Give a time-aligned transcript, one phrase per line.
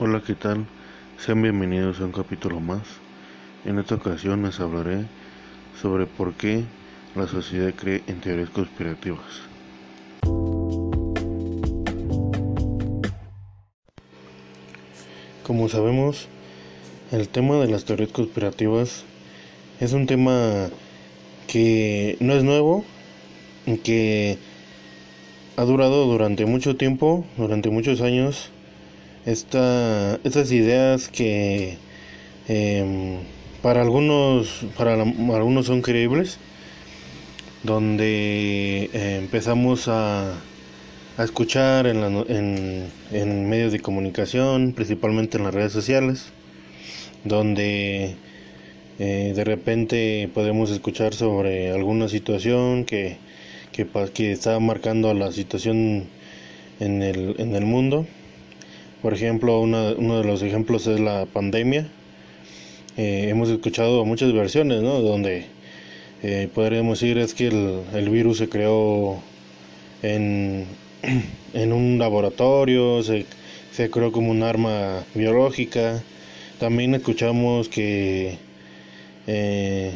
[0.00, 0.64] Hola, ¿qué tal?
[1.18, 2.82] Sean bienvenidos a un capítulo más.
[3.64, 5.06] En esta ocasión les hablaré
[5.82, 6.62] sobre por qué
[7.16, 9.26] la sociedad cree en teorías conspirativas.
[15.42, 16.28] Como sabemos,
[17.10, 19.02] el tema de las teorías conspirativas
[19.80, 20.68] es un tema
[21.48, 22.84] que no es nuevo,
[23.82, 24.38] que
[25.56, 28.52] ha durado durante mucho tiempo, durante muchos años,
[29.30, 31.76] esta, estas ideas que
[32.48, 33.18] em,
[33.60, 36.38] para algunos para algunos son creíbles
[37.62, 40.32] donde eh, empezamos a,
[41.18, 46.32] a escuchar en, en, en, medios de comunicación principalmente en las redes sociales
[47.24, 48.16] donde
[48.98, 53.18] eh, de repente podemos escuchar sobre alguna situación que,
[53.72, 56.06] que, que está marcando la situación
[56.80, 58.06] en el, en el mundo
[59.02, 61.88] por ejemplo, uno de los ejemplos es la pandemia.
[62.96, 65.00] Eh, hemos escuchado muchas versiones, ¿no?
[65.00, 65.46] Donde
[66.24, 69.22] eh, podríamos decir es que el, virus se creó
[70.02, 70.66] en,
[71.54, 73.24] en un laboratorio, se,
[73.70, 76.02] se, creó como un arma biológica.
[76.58, 78.36] También escuchamos que
[79.28, 79.92] eh,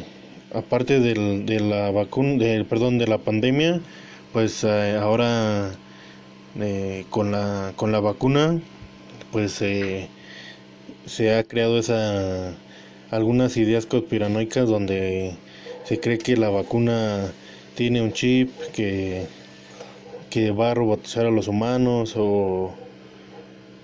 [0.53, 3.81] aparte del, de la vacuna, del, perdón, de la pandemia,
[4.31, 5.71] pues ahora
[7.09, 8.61] con la con la vacuna
[9.33, 12.55] pues se ha creado esa
[13.13, 15.35] algunas ideas conspiranoicas donde
[15.83, 17.31] se cree que la vacuna
[17.75, 19.27] tiene un chip que,
[20.31, 22.73] que va a robotizar a los humanos o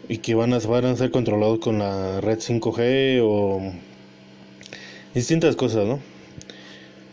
[0.07, 3.71] y que van a, van a ser controlados con la red 5G o
[5.13, 5.99] distintas cosas, ¿no?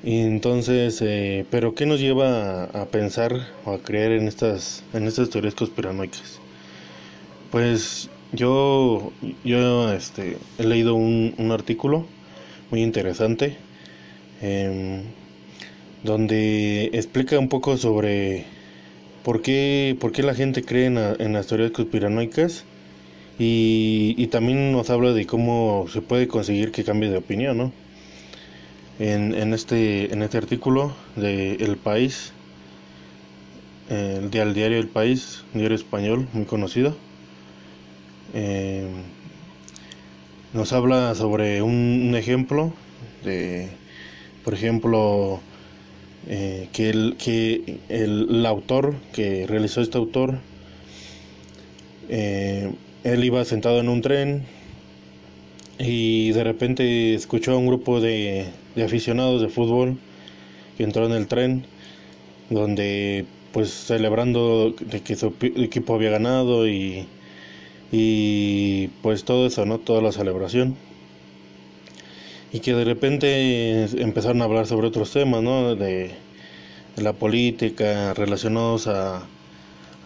[0.02, 4.84] Y entonces, eh, pero ¿qué nos lleva a, a, pensar o a creer en estas,
[4.94, 6.40] en estas teorías conspiranoicas?
[7.50, 9.12] Pues yo,
[9.44, 12.06] yo este, he leído un, un artículo
[12.70, 13.56] muy interesante
[14.42, 15.02] eh,
[16.02, 18.44] donde explica un poco sobre
[19.24, 22.64] por qué, por qué la gente cree en, en las teorías conspiranoicas
[23.38, 27.72] y, y, también nos habla de cómo se puede conseguir que cambie de opinión, ¿no?
[28.98, 32.32] En, en, este, en este artículo de El País,
[33.90, 36.96] el, el diario El País, un diario español muy conocido,
[38.38, 38.84] eh,
[40.52, 42.70] nos habla sobre un, ejemplo
[43.24, 43.68] de,
[44.44, 45.40] por ejemplo,
[46.28, 50.34] eh, que, el, que el, el, autor que realizó este autor,
[52.10, 52.74] eh,
[53.04, 54.44] él iba sentado en un tren
[55.78, 59.96] y de repente escuchó a un grupo de, de aficionados de fútbol
[60.76, 61.64] que entró en el tren
[62.50, 67.06] donde pues celebrando de que su equipo había ganado y
[67.92, 69.78] y pues todo eso, ¿no?
[69.78, 70.76] Toda la celebración.
[72.52, 75.74] Y que de repente empezaron a hablar sobre otros temas, ¿no?
[75.76, 76.14] De,
[76.96, 79.22] la política, relacionados a,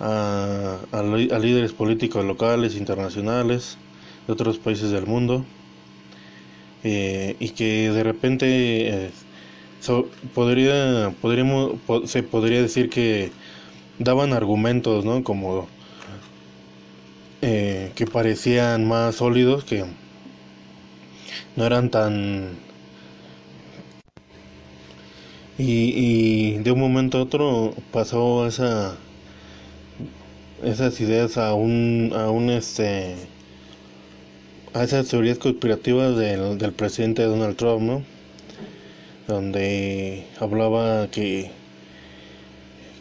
[0.00, 1.02] a, a,
[1.38, 3.78] líderes políticos locales, internacionales,
[4.26, 5.44] de otros países del mundo.
[6.82, 9.10] Eh, y que de repente eh,
[10.34, 13.30] podría, podríamos, po, se podría decir que
[13.98, 15.22] daban argumentos, ¿no?
[15.22, 15.68] Como
[17.42, 19.84] eh, que parecían más sólidos, que
[21.56, 22.58] no eran tan...
[25.62, 28.96] Y, de un momento a otro pasó esa
[30.64, 33.14] esas ideas a un a un este
[34.72, 38.02] a esas teorías conspirativas del, del presidente Donald Trump no
[39.28, 41.50] donde hablaba que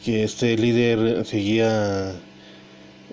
[0.03, 2.13] que este líder seguía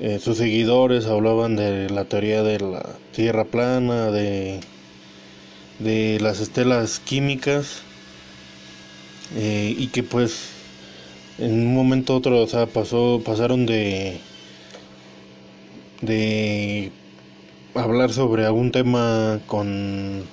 [0.01, 4.61] eh, sus seguidores hablaban de la teoría de la tierra plana, de,
[5.79, 7.83] de las estelas químicas,
[9.35, 10.49] eh, y que pues
[11.39, 14.21] en un momento u otro, o sea, pasó, pasaron de,
[16.01, 16.93] de
[17.75, 20.25] hablar sobre algún tema con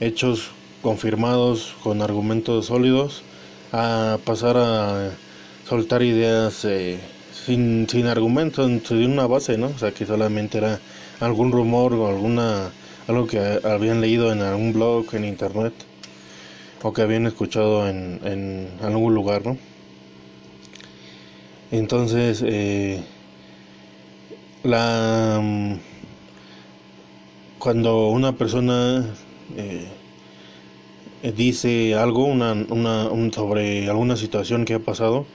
[0.00, 0.50] hechos
[0.82, 3.22] confirmados, con argumentos sólidos,
[3.72, 5.10] a pasar a
[5.68, 7.00] soltar ideas eh,
[7.46, 9.68] sin, sin argumentos, sin una base, ¿no?
[9.68, 10.80] O sea, que solamente era
[11.20, 12.72] algún rumor o alguna
[13.06, 15.72] algo que habían leído en algún blog, en internet,
[16.82, 19.56] o que habían escuchado en, en algún lugar, ¿no?
[21.70, 23.00] Entonces, eh,
[24.64, 25.40] la
[27.58, 29.04] cuando una persona
[29.56, 29.88] eh,
[31.36, 35.26] dice algo una, una, un, sobre alguna situación que ha pasado,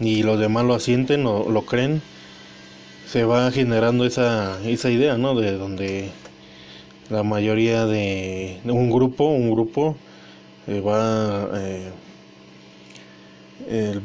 [0.00, 2.02] y los demás lo asienten o lo creen,
[3.06, 5.34] se va generando esa, esa idea, ¿no?
[5.34, 6.10] De donde
[7.10, 9.96] la mayoría de, un grupo, un grupo
[10.66, 11.48] eh, va,
[13.68, 14.00] eh,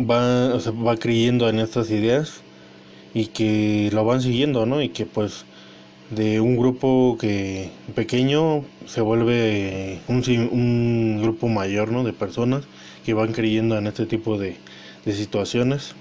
[0.00, 2.42] va, va creyendo en estas ideas
[3.14, 4.82] y que lo van siguiendo, ¿no?
[4.82, 5.44] Y que pues
[6.10, 12.04] de un grupo que pequeño se vuelve un, un grupo mayor, ¿no?
[12.04, 12.64] De personas
[13.04, 14.56] que van creyendo en este tipo de,
[15.04, 15.94] de situaciones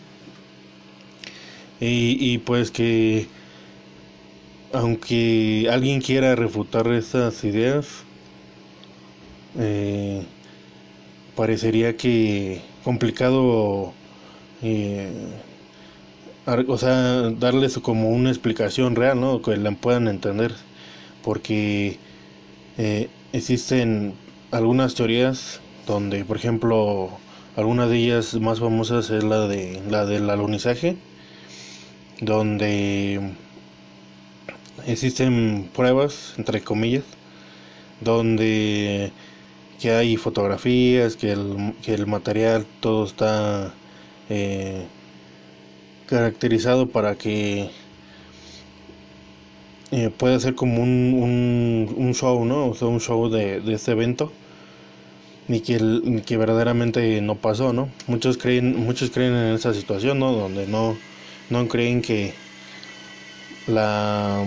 [1.79, 3.27] y, y pues que
[4.73, 8.03] aunque alguien quiera refutar estas ideas,
[9.59, 10.23] eh,
[11.35, 13.93] parecería que complicado,
[14.63, 15.11] eh,
[16.67, 19.41] o sea, darles como una explicación real, ¿no?
[19.41, 20.53] Que la puedan entender,
[21.23, 21.97] porque
[22.77, 24.13] eh, existen
[24.51, 27.11] algunas teorías donde, por ejemplo,
[27.55, 30.97] algunas de ellas más famosas es la de la del alunizaje,
[32.19, 33.21] donde
[34.87, 37.03] existen pruebas, entre comillas,
[38.01, 39.11] donde
[39.79, 43.73] que hay fotografías, que el, material todo está
[44.29, 44.85] eh,
[46.07, 47.69] caracterizado para que
[49.91, 52.67] eh, pueda ser como un, un, un, show, ¿no?
[52.81, 54.31] Un show de este evento
[55.47, 57.89] ni que, el, que verdaderamente no pasó, ¿no?
[58.07, 60.31] Muchos creen, muchos creen en esa situación, ¿no?
[60.31, 60.97] Donde no,
[61.49, 62.33] no creen que
[63.67, 64.43] la,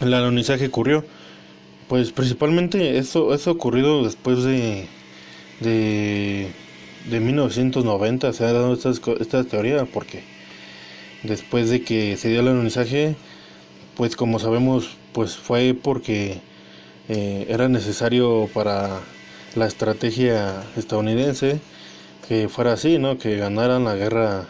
[0.00, 1.04] el alunizaje ocurrió.
[1.88, 4.86] Pues principalmente eso, eso ocurrido después de,
[5.60, 6.48] de,
[7.10, 8.90] de 1990 se ha dado esta,
[9.20, 10.22] esta teoría porque
[11.22, 13.14] después de que se dio el alunizaje,
[13.96, 16.40] pues como sabemos, pues fue porque
[17.08, 19.00] eh, era necesario para
[19.56, 21.60] la estrategia estadounidense
[22.26, 23.18] que fuera así, ¿no?
[23.18, 24.46] Que ganaran la guerra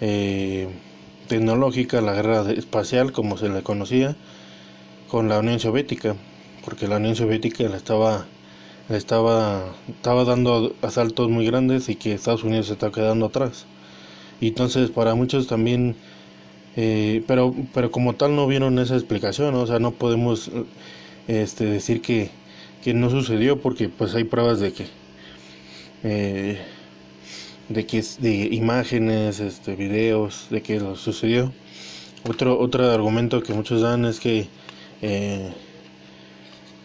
[0.00, 0.68] eh,
[1.28, 4.16] tecnológica, la guerra espacial, como se le conocía,
[5.08, 6.16] con la Unión Soviética,
[6.64, 8.26] porque la Unión Soviética le estaba,
[8.88, 13.66] le estaba, estaba dando asaltos muy grandes y que Estados Unidos se está quedando atrás.
[14.40, 15.96] Y entonces para muchos también,
[16.76, 20.50] eh, pero, pero como tal no vieron esa explicación, o sea, no podemos
[21.26, 22.30] este, decir que
[22.82, 24.86] que no sucedió porque pues hay pruebas de que
[26.02, 26.58] eh,
[27.68, 31.52] de que de imágenes este videos de que lo sucedió.
[32.28, 34.48] Otro otro argumento que muchos dan es que
[35.02, 35.52] eh,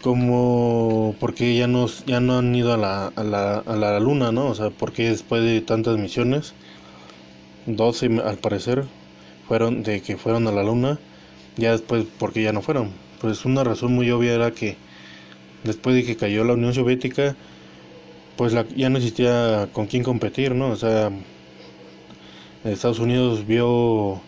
[0.01, 4.31] como porque ya no ya no han ido a la, a la, a la luna
[4.31, 6.53] no o sea porque después de tantas misiones
[7.65, 8.85] 12 al parecer
[9.47, 10.99] fueron de que fueron a la luna
[11.57, 12.91] ya después porque ya no fueron
[13.21, 14.77] pues una razón muy obvia era que
[15.63, 17.35] después de que cayó la Unión Soviética,
[18.37, 20.71] pues la, ya no existía con quién competir, ¿no?
[20.71, 21.11] O sea,
[22.63, 24.21] Estados Unidos vio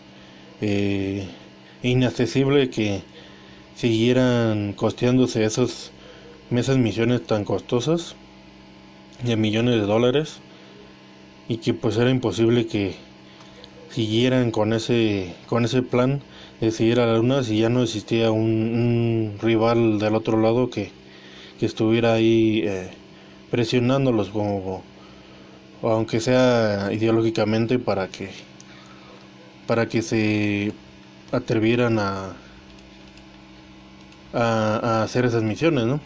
[0.60, 1.26] eh,
[1.82, 3.02] inaccesible que
[3.74, 5.92] siguieran costeándose esos,
[6.50, 8.16] esas misiones tan costosas
[9.24, 10.40] de millones de dólares
[11.48, 12.94] y que pues era imposible que
[13.90, 16.20] siguieran con ese con ese plan
[16.60, 20.70] de seguir a la luna si ya no existía un, un rival del otro lado
[20.70, 20.90] que
[21.58, 22.90] que estuviera ahí eh,
[23.50, 24.82] presionándolos como
[25.82, 28.30] aunque sea ideológicamente para que
[29.66, 30.72] para que se
[31.32, 32.34] atrevieran a,
[34.32, 36.00] a, hacer esas misiones no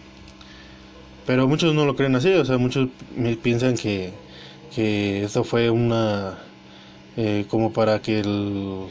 [1.27, 2.89] pero muchos no lo creen así o sea muchos
[3.43, 4.13] piensan que
[4.75, 6.39] que eso fue una
[7.17, 8.87] eh, como para que el,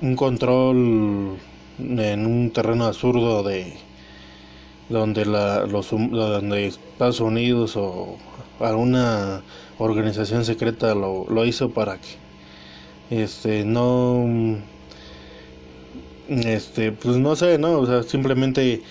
[0.00, 1.38] un control
[1.78, 3.74] en un terreno absurdo de
[4.92, 8.16] donde la, los donde Estados Unidos o
[8.60, 9.42] alguna
[9.78, 12.08] organización secreta lo, lo hizo para que
[13.10, 14.58] este no
[16.28, 18.82] este pues no sé no o sea simplemente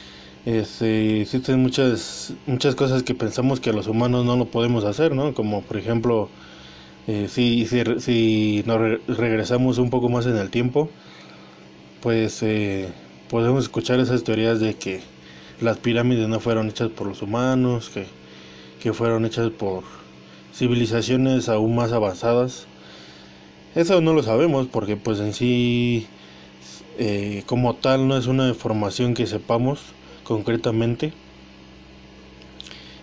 [0.46, 5.34] este, existen muchas muchas cosas que pensamos que los humanos no lo podemos hacer no
[5.34, 6.30] como por ejemplo
[7.08, 10.90] eh, si, si, si nos regresamos un poco más en el tiempo
[12.02, 12.90] pues eh,
[13.30, 15.02] podemos escuchar esas teorías de que
[15.62, 18.06] las pirámides no fueron hechas por los humanos, que,
[18.82, 19.84] que fueron hechas por
[20.54, 22.68] civilizaciones aún más avanzadas.
[23.76, 26.08] Eso no lo sabemos porque pues en sí
[26.98, 29.82] eh, como tal no es una información que sepamos
[30.24, 31.14] concretamente.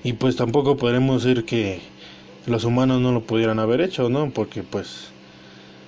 [0.05, 1.81] Y pues tampoco podremos decir que
[2.47, 4.31] los humanos no lo pudieran haber hecho, ¿no?
[4.31, 5.09] Porque pues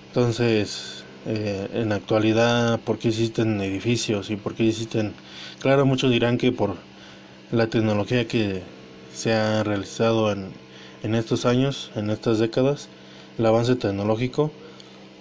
[0.09, 5.13] entonces eh, en la actualidad, por qué existen edificios y por qué existen,
[5.61, 6.77] claro, muchos dirán que por
[7.53, 8.63] la tecnología que
[9.13, 10.49] se ha realizado en,
[11.03, 12.89] en estos años, en estas décadas,
[13.39, 14.51] el avance tecnológico,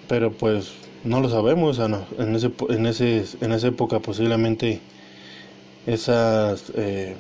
[0.08, 0.72] pero pues
[1.04, 4.82] no lo sabemos, en, ese, en, ese, en esa época posiblemente
[5.86, 7.16] esas, eh,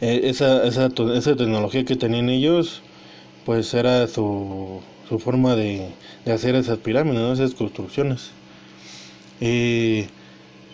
[0.00, 2.82] e, esa, esa, esa tecnología que tenían ellos,
[3.44, 4.80] pues era su,
[5.12, 5.90] su forma de,
[6.24, 8.30] hacer esas pirámides, esas construcciones.
[9.42, 10.08] Eh,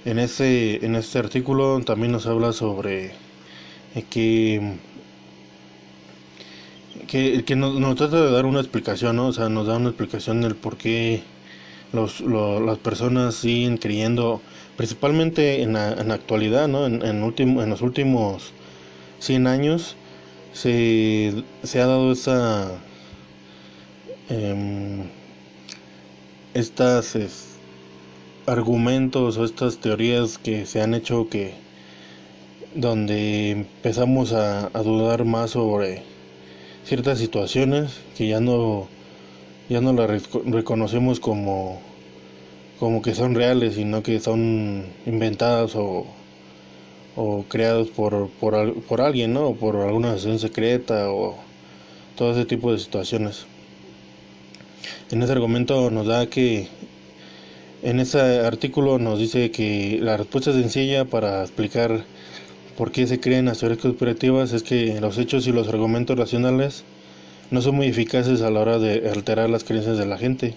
[0.04, 3.07] en, ese, en este artículo también nos habla sobre
[3.97, 4.76] eh, que,
[7.09, 9.26] que, que nos, trata de dar una explicación, ¿no?
[9.26, 11.25] o sea, nos da una explicación del por qué
[11.92, 14.40] los, las personas siguen creyendo,
[14.76, 16.87] principalmente en la, en la actualidad, ¿no?
[16.87, 18.52] en, en los últimos
[19.18, 19.97] 100 años,
[20.52, 22.78] se, se ha dado esa...
[24.30, 25.04] Eh,
[26.52, 27.16] estas
[28.47, 31.54] argumentos o estas teorías que se han hecho que
[32.75, 36.02] donde empezamos a, dudar más sobre
[36.85, 38.88] ciertas situaciones que ya no
[39.70, 41.80] ya no las reconocemos como
[42.78, 46.06] como que son reales sino que son inventadas o,
[47.16, 51.37] o creadas por, por, por alguien no por alguna sesión secreta o
[52.16, 53.47] todo ese tipo de situaciones
[55.11, 56.68] en ese argumento nos da que
[57.82, 62.04] en ese artículo nos dice que la respuesta sencilla para explicar
[62.76, 66.85] por qué se creen las teorías conspirativas es que los hechos y los argumentos racionales
[67.50, 70.54] no son muy eficaces a la hora de alterar las creencias de la gente.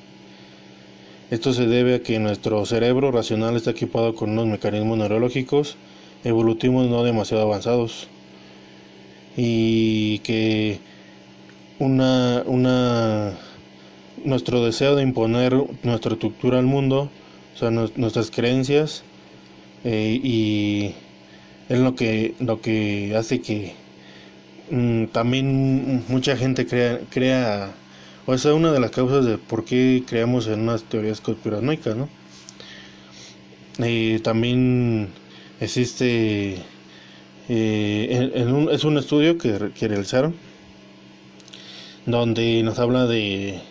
[1.30, 5.78] Esto se debe a que nuestro cerebro racional está equipado con unos mecanismos neurológicos
[6.24, 8.08] evolutivos no demasiado avanzados
[9.38, 10.80] y que
[11.80, 13.34] una, una
[14.26, 17.10] nuestro deseo de imponer nuestra estructura al mundo,
[17.54, 19.04] o sea, nuestras creencias,
[19.84, 20.94] eh, y
[21.70, 23.74] es lo que, lo que hace que
[24.70, 27.72] mm, también mucha gente crea, crea,
[28.26, 32.10] o sea, una de las causas de por qué creamos en unas teorías conspiranoicas, ¿no?
[33.80, 35.10] Y también
[35.60, 36.58] existe,
[37.50, 40.36] eh, un, es un estudio que, que realizaron,
[42.06, 43.62] donde nos habla de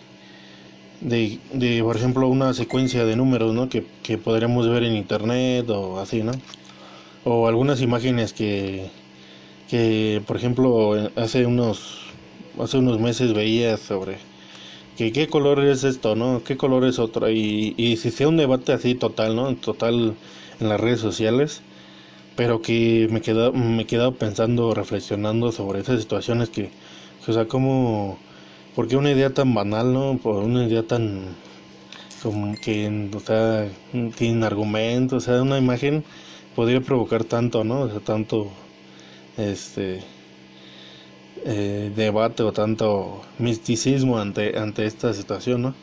[1.01, 3.69] de, de, por ejemplo, una secuencia de números, ¿no?
[3.69, 6.31] Que, que podríamos ver en internet o así, ¿no?
[7.23, 8.89] O algunas imágenes que,
[9.69, 11.99] que, por ejemplo, hace unos,
[12.59, 14.17] hace unos meses veía sobre
[14.97, 16.43] que qué color es esto, ¿no?
[16.43, 17.29] ¿Qué color es otro?
[17.29, 19.55] Y, y si sea un debate así total, ¿no?
[19.55, 20.15] Total
[20.59, 21.63] en las redes sociales,
[22.35, 26.71] pero que me queda me he quedado pensando, reflexionando sobre esas situaciones que,
[27.25, 28.17] que o sea, como
[28.75, 30.17] porque una idea tan banal, ¿no?
[30.17, 31.35] Por una idea tan
[32.23, 33.69] como que, o sea,
[34.15, 36.03] sin argumento, o sea, una imagen
[36.55, 37.81] podría provocar tanto, ¿no?
[37.81, 38.51] O sea, tanto,
[39.37, 40.01] este,
[41.45, 45.75] eh, debate o tanto misticismo ante, ante esta situación, ¿no?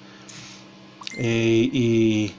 [1.16, 2.33] Eh, y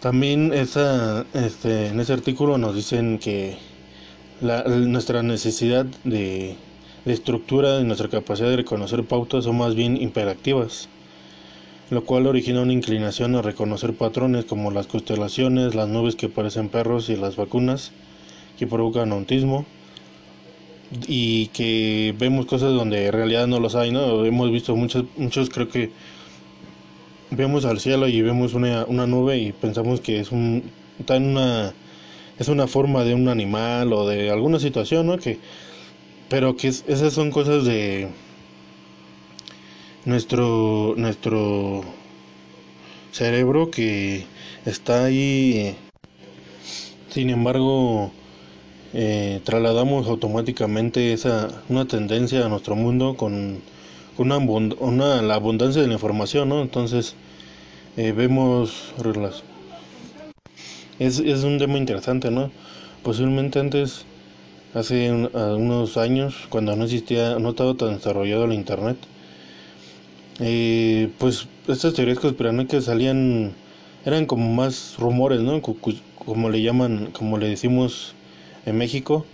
[0.00, 3.58] también esa, este, en ese artículo nos dicen que
[4.40, 6.56] la, nuestra necesidad de
[7.04, 10.88] de estructura y nuestra capacidad de reconocer pautas son más bien imperativas,
[11.90, 16.68] lo cual origina una inclinación a reconocer patrones como las constelaciones, las nubes que parecen
[16.68, 17.92] perros y las vacunas
[18.58, 19.66] que provocan autismo
[21.06, 24.24] y que vemos cosas donde en realidad no los hay, ¿no?
[24.24, 25.90] Hemos visto muchos, muchos creo que
[27.30, 30.62] vemos al cielo y vemos una, una nube y pensamos que es un
[30.98, 31.72] está en una
[32.38, 35.18] es una forma de un animal o de alguna situación, ¿no?
[35.18, 35.38] Que
[36.32, 38.08] pero que esas son cosas de
[40.06, 41.82] nuestro nuestro
[43.10, 44.24] cerebro que
[44.64, 45.76] está ahí.
[47.10, 48.12] Sin embargo
[48.94, 53.60] eh, trasladamos automáticamente esa una tendencia a nuestro mundo con
[54.16, 57.14] una, una la abundancia de la información no entonces
[57.98, 58.94] eh, vemos
[60.98, 62.50] es, es un tema interesante no
[63.02, 64.06] posiblemente antes
[64.74, 68.96] hace unos años, cuando no existía, no estaba tan desarrollado el internet,
[70.40, 73.52] eh, pues estas teorías conspiranoicas salían,
[74.04, 75.60] eran como más rumores, ¿no?
[75.62, 78.14] Como le llaman, como le decimos
[78.66, 79.26] en México,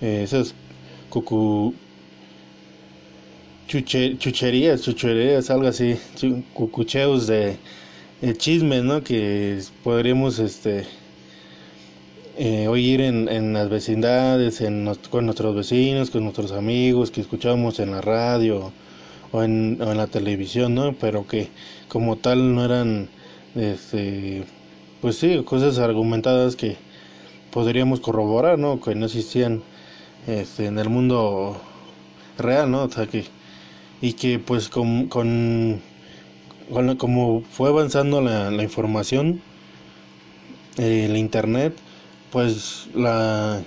[0.00, 0.54] eh, esas
[1.10, 1.74] cucu
[3.66, 5.96] chucherías, chucherías, algo así,
[6.52, 7.56] cucucheos de,
[8.20, 9.02] de chismes, ¿no?
[9.02, 10.84] Que podríamos, este,
[12.44, 17.78] eh, oír en, en, las vecindades, en, con nuestros vecinos, con nuestros amigos, que escuchamos
[17.78, 18.72] en la radio
[19.30, 20.92] o en, o en la televisión, ¿no?
[20.92, 21.50] Pero que
[21.86, 23.08] como tal no eran,
[23.54, 24.42] este,
[25.00, 26.76] pues sí, cosas argumentadas que
[27.52, 28.80] podríamos corroborar, ¿no?
[28.80, 29.62] Que no existían
[30.26, 31.60] este, en el mundo
[32.38, 32.82] real, ¿no?
[32.82, 33.24] O que,
[34.00, 35.80] y que pues con, con
[36.98, 39.40] como fue avanzando la, la información,
[40.78, 41.76] eh, el internet,
[42.32, 43.62] pues la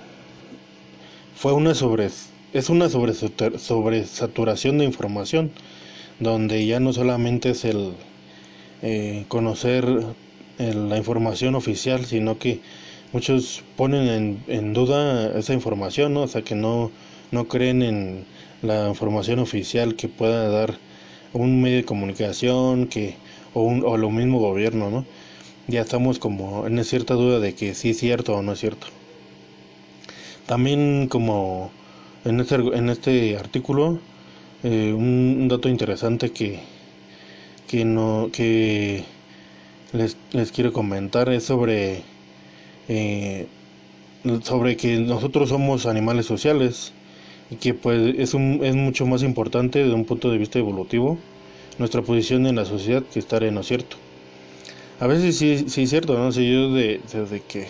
[1.36, 2.10] fue una sobre
[2.54, 5.52] es una sobre sobresaturación de información
[6.20, 7.94] donde ya no solamente es el
[8.82, 9.86] eh, conocer
[10.58, 12.62] la información oficial sino que
[13.14, 16.24] muchos ponen en, en duda esa información ¿no?
[16.24, 16.92] o sea que no
[17.32, 18.26] no creen en
[18.64, 20.76] la información oficial que pueda dar
[21.34, 23.16] un medio de comunicación que
[23.54, 25.06] o, un, o lo mismo gobierno no
[25.68, 28.88] ya estamos como en cierta duda de que sí es cierto o no es cierto
[30.46, 31.72] también como
[32.24, 34.00] en este, en este artículo
[34.64, 36.60] eh, un, dato interesante que,
[37.68, 39.04] que, no, que
[39.94, 42.02] les, les quiero comentar es sobre,
[42.88, 43.48] eh,
[44.44, 46.94] sobre que nosotros somos animales sociales
[47.52, 51.18] y que pues es, un, es mucho más importante desde un punto de vista evolutivo
[51.78, 53.98] nuestra posición en la sociedad que estar en lo cierto.
[55.00, 56.32] A veces sí, sí es cierto, ¿no?
[56.32, 57.68] sé yo de, desde que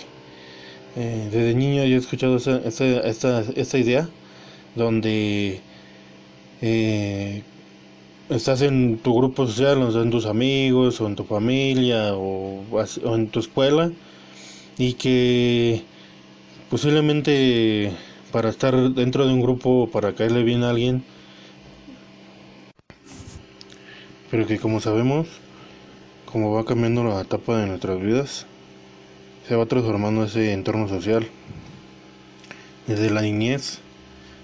[0.95, 4.07] eh, desde niño yo he escuchado esa, esa, esa, idea
[4.75, 5.59] donde
[6.61, 7.43] eh,
[8.29, 13.15] estás en tu grupo social, o en tus amigos, o en tu familia, o, o,
[13.15, 13.91] en tu escuela,
[14.77, 15.83] y que
[16.69, 17.91] posiblemente
[18.31, 21.03] para estar dentro de un grupo, para caerle bien a alguien,
[24.31, 25.27] pero que como sabemos,
[26.35, 28.45] como va cambiando la etapa de nuestras vidas,
[29.47, 31.25] se va transformando ese entorno social.
[32.87, 33.79] Desde la niñez,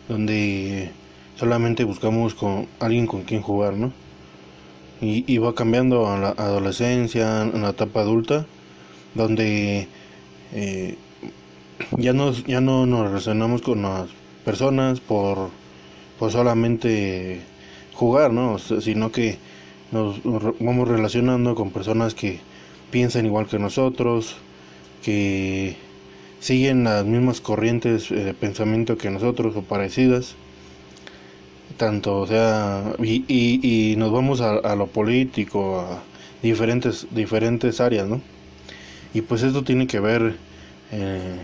[0.08, 0.90] donde
[1.36, 3.92] solamente buscamos con alguien con quien jugar, ¿no?
[5.02, 8.46] Y, va cambiando a la adolescencia, en la etapa adulta,
[9.14, 9.90] donde
[10.54, 10.96] eh,
[11.98, 14.08] ya, nos, ya no nos relacionamos con las
[14.46, 15.50] personas por,
[16.18, 17.42] por solamente
[17.94, 18.60] jugar, ¿no?
[18.60, 19.51] sino que
[19.92, 22.40] nos vamos relacionando con personas que
[22.92, 24.36] piensan igual que nosotros,
[25.04, 25.76] que
[26.40, 30.36] siguen las mismas corrientes de pensamiento que nosotros o parecidas.
[31.78, 36.04] Tanto o sea y, y, nos vamos a, lo político a
[36.44, 38.22] diferentes diferentes áreas no
[39.14, 40.36] y pues esto tiene que ver
[40.92, 41.38] eh,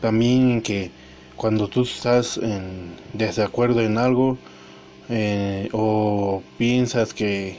[0.00, 0.90] también en que
[1.36, 4.38] cuando tú estás en desacuerdo en algo
[5.10, 7.58] eh, o piensas que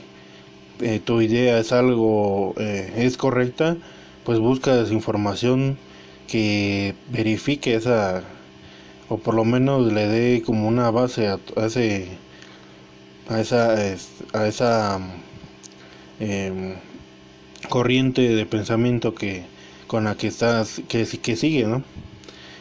[0.80, 3.76] eh, tu idea es algo es correcta
[4.24, 5.78] pues buscas información
[6.28, 8.22] que verifique esa
[9.08, 12.06] o por lo menos le dé como una base a, ese
[13.28, 13.74] a esa
[14.32, 15.00] a esa
[16.20, 16.74] em,
[17.68, 19.44] corriente de pensamiento que
[19.88, 21.82] con la que estás que, que sigue no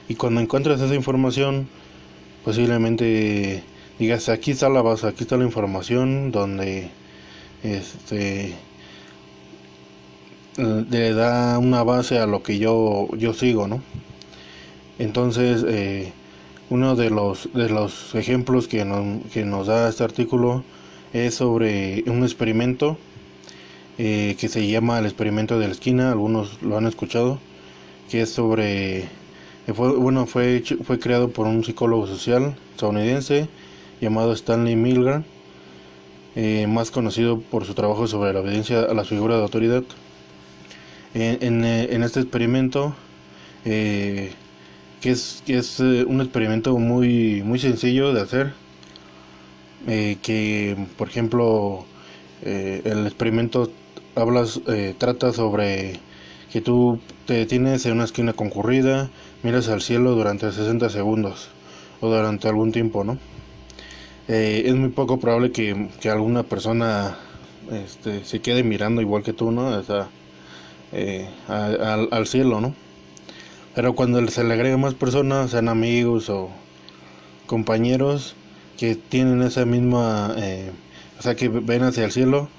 [0.07, 1.69] y cuando encuentras esa información
[2.43, 3.63] posiblemente
[3.99, 6.89] digas aquí está la base aquí está la información donde
[7.63, 8.55] este
[10.57, 13.81] le da una base a lo que yo, yo sigo, ¿no?
[14.97, 16.11] Entonces, eh,
[16.69, 20.63] uno de los, de los ejemplos que nos, que nos da este artículo
[21.13, 22.97] es sobre un experimento
[23.97, 27.39] eh, que se llama el experimento de la esquina, algunos lo han escuchado,
[28.09, 29.05] que es sobre,
[29.73, 33.47] fue, bueno, fue, fue creado por un psicólogo social estadounidense
[34.01, 35.23] llamado Stanley Milgram,
[36.41, 39.83] eh, más conocido por su trabajo sobre la obediencia a la figura de autoridad.
[41.13, 42.95] En, eh, en, este experimento,
[43.65, 44.31] eh,
[45.01, 48.53] que es, que es eh, un experimento muy, muy sencillo de hacer,
[49.85, 51.85] que por ejemplo
[52.43, 53.71] el experimento
[54.15, 54.61] hablas,
[54.97, 55.99] trata sobre
[56.53, 59.09] que tú te detienes en una esquina concurrida,
[59.41, 61.49] miras al cielo durante 60 segundos
[62.01, 63.17] o durante algún tiempo, ¿no?
[64.29, 67.17] Es muy poco probable que, que alguna persona
[67.71, 69.81] este, se quede mirando igual que tú, ¿no?
[70.91, 72.73] Eh, al, cielo, ¿no?
[73.75, 76.49] Pero cuando se le agrega más personas, sean amigos o
[77.45, 78.35] compañeros
[78.77, 80.71] que tienen esa misma, eh,
[81.19, 82.49] o sea, que ven hacia el cielo,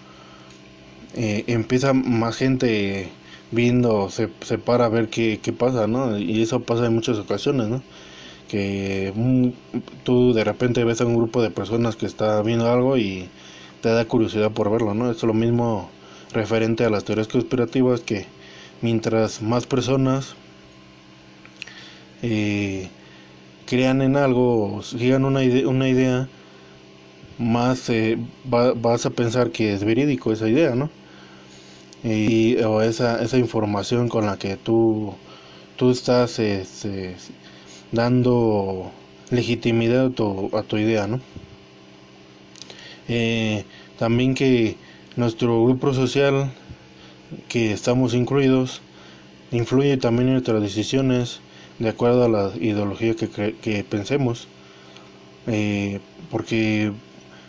[1.15, 3.09] eh, empieza más gente
[3.51, 6.19] viendo, se, se para a ver qué, qué, pasa, ¿no?
[6.19, 7.83] Y eso pasa en muchas ocasiones, ¿no?
[8.51, 9.13] Que
[10.05, 13.29] tú de repente ves a un grupo de personas que está viendo algo y
[13.81, 15.11] te da curiosidad por verlo, ¿no?
[15.11, 15.89] Es lo mismo
[16.33, 18.27] referente a las teorías conspirativas que
[18.83, 20.35] mientras más personas
[22.23, 22.89] eh,
[23.67, 26.29] crean en algo sigan una, idea, una idea
[27.39, 30.91] más eh, vas a pensar que es verídico esa idea no
[32.03, 35.15] y o esa, esa información con la que tú
[35.77, 37.17] tú estás este,
[37.93, 38.91] dando
[39.31, 41.21] legitimidad a tu, a tu idea no
[43.09, 43.65] eh,
[43.99, 44.77] también que
[45.17, 46.53] nuestro grupo social
[47.49, 48.81] que estamos incluidos
[49.53, 51.41] influye también en nuestras decisiones
[51.81, 54.47] de acuerdo a la ideología que, que pensemos.
[55.47, 56.01] Eh,
[56.31, 56.93] porque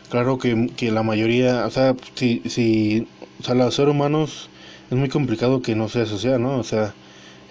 [0.10, 3.08] claro que, que, la mayoría, o sea, si, si,
[3.40, 4.50] o sea, los seres humanos
[4.90, 6.58] es muy complicado que no sea social, ¿no?
[6.58, 6.94] O sea,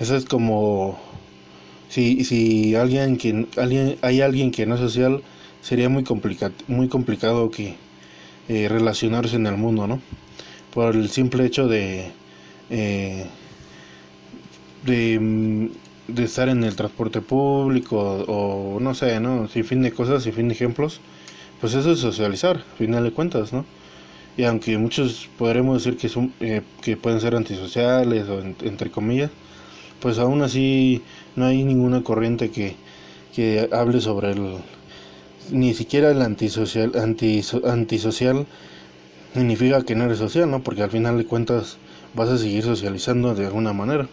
[0.01, 0.99] eso es como
[1.91, 5.23] si, si alguien que alguien hay alguien que no es social
[5.61, 7.75] sería muy complicado muy complicado que
[8.49, 10.01] eh, relacionarse en el mundo, ¿no?
[10.73, 12.13] Por el simple hecho de
[12.71, 13.27] eh,
[14.85, 15.69] de, mm,
[16.09, 19.49] de, estar en el transporte público o, no sé, ¿no?
[19.49, 21.01] Sin fin de cosas, sin fin de ejemplos,
[21.61, 23.65] pues eso es socializar, al final de cuentas, ¿no?
[24.37, 29.31] Y aunque muchos podremos decir que, son, eh, que pueden ser antisociales o entre comillas,
[30.01, 31.03] pues aún así
[31.37, 32.77] no hay ninguna corriente que,
[33.35, 34.57] que hable sobre el
[35.51, 36.93] ni siquiera el antisocial
[37.65, 38.47] antisocial
[39.35, 41.79] significa que no eres social no porque al final de cuentas
[42.15, 44.09] vas a seguir socializando de alguna manera.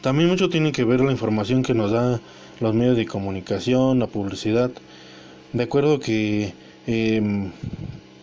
[0.00, 2.20] También mucho tiene que ver la información que nos da
[2.60, 4.70] los medios de comunicación la publicidad.
[5.52, 6.52] De acuerdo que
[6.86, 7.50] eh,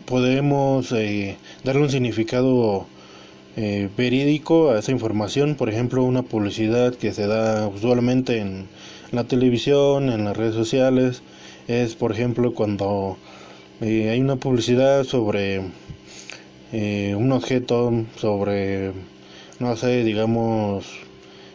[0.05, 2.85] podemos eh, darle un significado
[3.57, 8.67] eh, verídico a esa información, por ejemplo, una publicidad que se da usualmente en
[9.11, 11.21] la televisión, en las redes sociales,
[11.67, 13.17] es por ejemplo cuando
[13.81, 15.63] eh, hay una publicidad sobre
[16.71, 18.93] eh, un objeto, sobre,
[19.59, 20.85] no sé, digamos,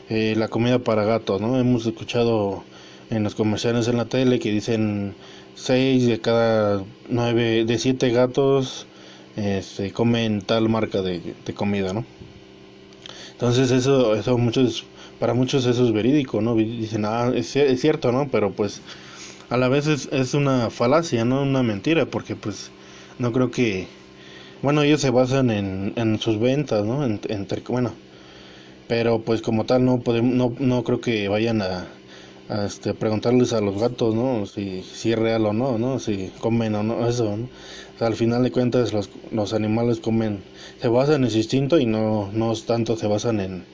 [0.09, 1.59] la comida para gatos, ¿no?
[1.59, 2.63] Hemos escuchado
[3.11, 5.15] en los comerciales en la tele que dicen
[5.57, 8.87] 6 de cada 9, de 7 gatos
[9.37, 12.05] este, comen tal marca de, comida, ¿no?
[13.33, 14.85] Entonces eso, eso muchos,
[15.21, 16.55] para muchos eso es verídico, ¿no?
[16.55, 18.29] Dicen, ah, es, cierto, ¿no?
[18.29, 18.81] Pero pues
[19.51, 21.43] a la vez es, es, una falacia, ¿no?
[21.43, 22.71] Una mentira, porque pues
[23.19, 23.87] no creo que,
[24.63, 27.05] bueno, ellos se basan en, en sus ventas, ¿no?
[27.05, 27.93] entre, bueno,
[28.89, 31.89] pero pues como tal no podemos, no, no creo que vayan a,
[32.49, 34.47] este, preguntarles a los gatos, ¿no?
[34.47, 35.99] Si, si es real o no, ¿no?
[35.99, 37.49] Si comen o no, eso, ¿no?
[38.05, 40.41] al final de cuentas los, los animales comen,
[40.81, 43.65] se basan en su instinto y no, no tanto se basan en,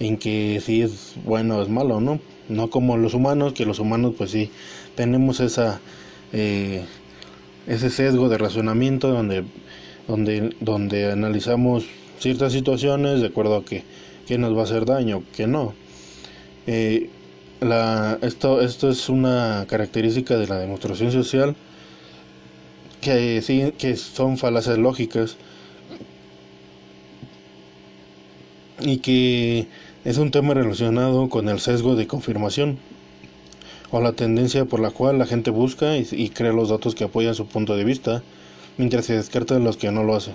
[0.00, 2.20] en que si es bueno o es malo, ¿no?
[2.48, 4.50] No como los humanos, que los humanos pues sí
[4.96, 5.80] tenemos esa,
[6.32, 6.84] eh,
[7.66, 9.44] ese sesgo de razonamiento donde,
[10.06, 11.86] donde, donde analizamos
[12.18, 13.82] ciertas situaciones de acuerdo a que,
[14.26, 15.72] que nos va a hacer daño, que no.
[16.66, 17.10] Eh,
[17.64, 21.56] la, esto, esto es una característica de la demostración social
[23.00, 25.36] que, que son falacias lógicas
[28.80, 29.66] y que
[30.04, 32.78] es un tema relacionado con el sesgo de confirmación
[33.90, 37.34] o la tendencia por la cual la gente busca y, crea los datos que apoyan
[37.34, 38.22] su punto de vista
[38.76, 40.34] mientras se descartan los que no lo hacen.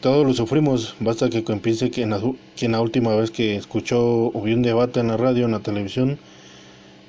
[0.00, 2.20] Todos lo sufrimos, basta que piense que en, la,
[2.60, 6.18] en última vez que escuchó o vio un debate en la radio, en la televisión,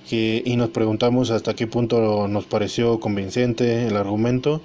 [0.10, 4.62] que, y nos preguntamos hasta qué punto nos pareció convincente el argumento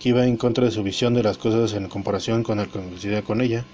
[0.00, 3.22] que iba en contra de su visión de las cosas en comparación con el que
[3.22, 3.66] con ella.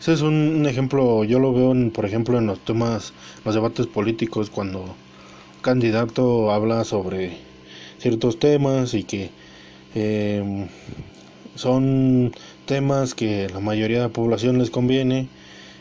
[0.00, 3.12] Ese es un, ejemplo, yo lo veo, por ejemplo, en los temas,
[3.44, 7.36] los debates políticos, cuando un candidato habla sobre
[7.98, 9.30] ciertos temas y que
[9.94, 10.66] eh,
[11.54, 12.32] son
[12.70, 15.26] temas que la mayoría de la población les conviene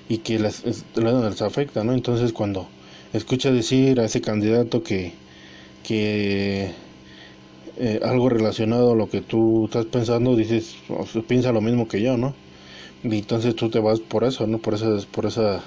[0.09, 0.63] y que les,
[0.95, 1.93] les afecta, ¿no?
[1.93, 2.67] Entonces cuando
[3.13, 5.13] escucha decir a ese candidato que,
[5.83, 6.71] que
[7.77, 10.77] eh, algo relacionado a lo que tú estás pensando, dices,
[11.27, 12.33] piensa lo mismo que yo, ¿no?
[13.03, 14.57] Y entonces tú te vas por eso, ¿no?
[14.57, 15.61] Por esas, por esa,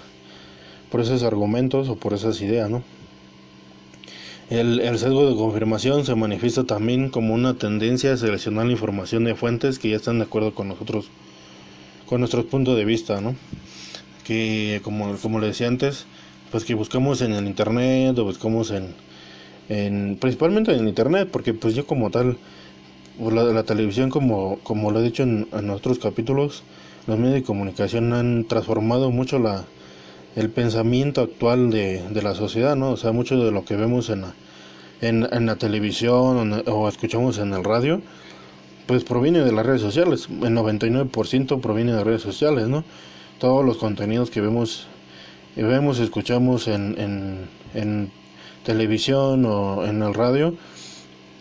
[0.90, 2.82] por esos argumentos o por esas ideas, ¿no?
[4.53, 9.25] El, el, sesgo de confirmación se manifiesta también como una tendencia a seleccionar la información
[9.25, 11.09] de fuentes que ya están de acuerdo con nosotros,
[12.05, 13.35] con nuestro punto de vista, ¿no?
[14.25, 16.05] Que como, como le decía antes,
[16.51, 18.95] pues que buscamos en el internet o buscamos en,
[19.71, 22.37] en principalmente en el internet, porque pues yo como tal,
[23.19, 26.62] la, la televisión como, como lo he dicho en, en otros capítulos,
[27.07, 29.65] los medios de comunicación han transformado mucho la,
[30.37, 32.91] el pensamiento actual de, de, la sociedad, ¿no?
[32.91, 34.35] O sea, mucho de lo que vemos en la,
[35.03, 38.01] en, en la televisión o, escuchamos en el radio,
[38.87, 40.29] pues proviene de las redes sociales.
[40.31, 42.85] El 99% proviene de redes sociales, ¿no?
[43.38, 44.87] Todos los contenidos que vemos,
[45.57, 48.11] vemos escuchamos en, en, en
[48.65, 50.55] televisión o en el radio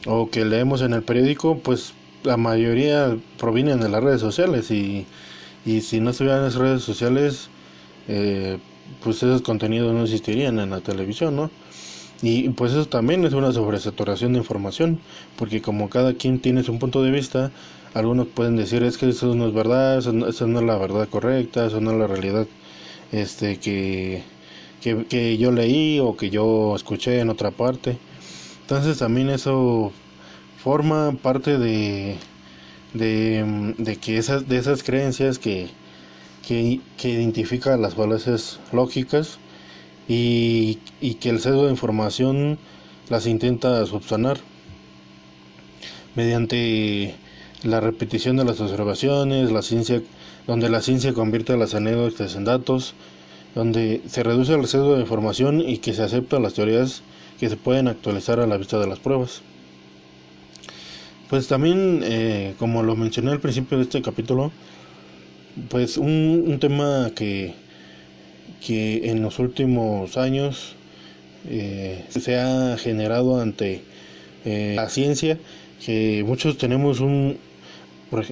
[0.08, 1.94] o que leemos en el periódico, pues
[2.24, 5.06] la mayoría provienen de las redes sociales y,
[5.66, 7.50] y si no estuvieran las redes sociales,
[8.08, 8.58] eh,
[9.04, 11.52] pues esos contenidos no existirían en la televisión, ¿no?
[12.22, 15.00] Y pues eso también es una sobresaturación de información,
[15.38, 17.52] porque como cada quien tiene su punto de vista,
[17.94, 20.78] algunos pueden decir es que eso no es verdad, eso no, eso no es la
[20.78, 22.48] verdad correcta, eso no es la realidad
[23.12, 24.24] este que,
[24.82, 27.98] que, que yo leí o que yo escuché en otra parte.
[28.62, 29.92] Entonces también eso
[30.64, 32.18] forma parte de,
[32.94, 35.70] de, de que esas, de esas creencias que,
[36.48, 39.40] que, que identifica las falacias lógicas
[40.08, 42.58] y, y que el sesgo de información
[43.10, 44.38] las intenta subsanar
[46.16, 47.16] mediante
[47.64, 50.02] la repetición de las observaciones, la ciencia,
[50.48, 52.94] donde la ciencia convierte las anécdotas en datos,
[53.56, 57.04] donde se reduce el sesgo de información y que se aceptan las teorías
[57.40, 59.42] que se pueden actualizar a la vista de las pruebas.
[61.30, 64.52] Pues también, eh, como lo mencioné al principio de este capítulo,
[65.70, 67.54] pues un, un tema que,
[68.66, 70.76] que en los últimos años
[71.50, 73.82] eh, se ha generado ante
[74.46, 75.38] eh, la ciencia,
[75.84, 77.38] que muchos tenemos un,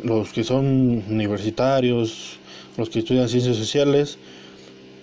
[0.03, 2.37] los que son universitarios,
[2.77, 4.17] los que estudian ciencias sociales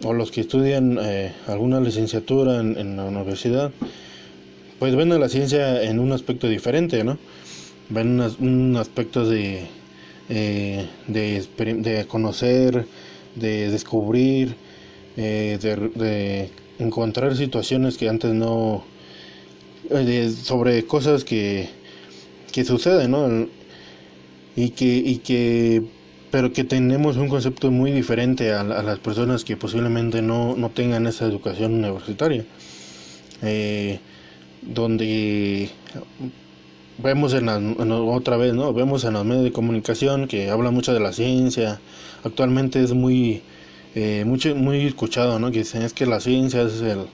[0.05, 3.71] o los que estudian eh, alguna licenciatura en, la universidad,
[4.79, 7.19] pues ven a la ciencia en un aspecto diferente, ¿no?
[7.89, 9.63] Ven un, aspecto de,
[10.29, 11.47] eh, de,
[11.79, 12.87] de, conocer,
[13.37, 14.57] de descubrir,
[15.17, 18.85] eh, de, de, encontrar situaciones que antes no...
[19.91, 21.69] Eh, sobre cosas que,
[22.53, 23.47] que suceden, ¿no?
[24.57, 25.83] y que, y que
[26.31, 31.07] pero que tenemos un concepto muy diferente a, las personas que posiblemente no, no, tengan
[31.07, 32.45] esa educación universitaria.
[33.43, 34.01] Eh,
[34.63, 35.71] donde
[36.99, 40.71] vemos en, la, en, otra vez no vemos en los medios de comunicación que habla
[40.71, 41.81] mucho de la ciencia.
[42.25, 43.43] Actualmente es muy
[43.97, 47.07] eh, mucho muy escuchado no que dicen es que la ciencia es el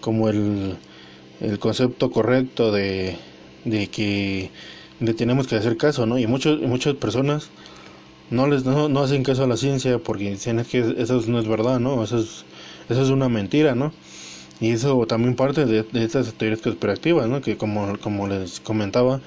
[0.00, 0.76] como el,
[1.40, 3.16] el concepto correcto de,
[3.64, 4.50] de que
[5.00, 6.18] le tenemos que hacer caso, ¿no?
[6.18, 7.50] Y muchos, muchas personas
[8.30, 11.38] no les no, no, hacen caso a la ciencia porque dicen es que eso no
[11.40, 12.02] es verdad, ¿no?
[12.04, 12.44] Eso es,
[12.88, 13.92] eso es una mentira, ¿no?
[14.60, 17.40] Y eso también parte de, de estas teorías conspirativas, ¿no?
[17.40, 19.20] Que como, como les comentaba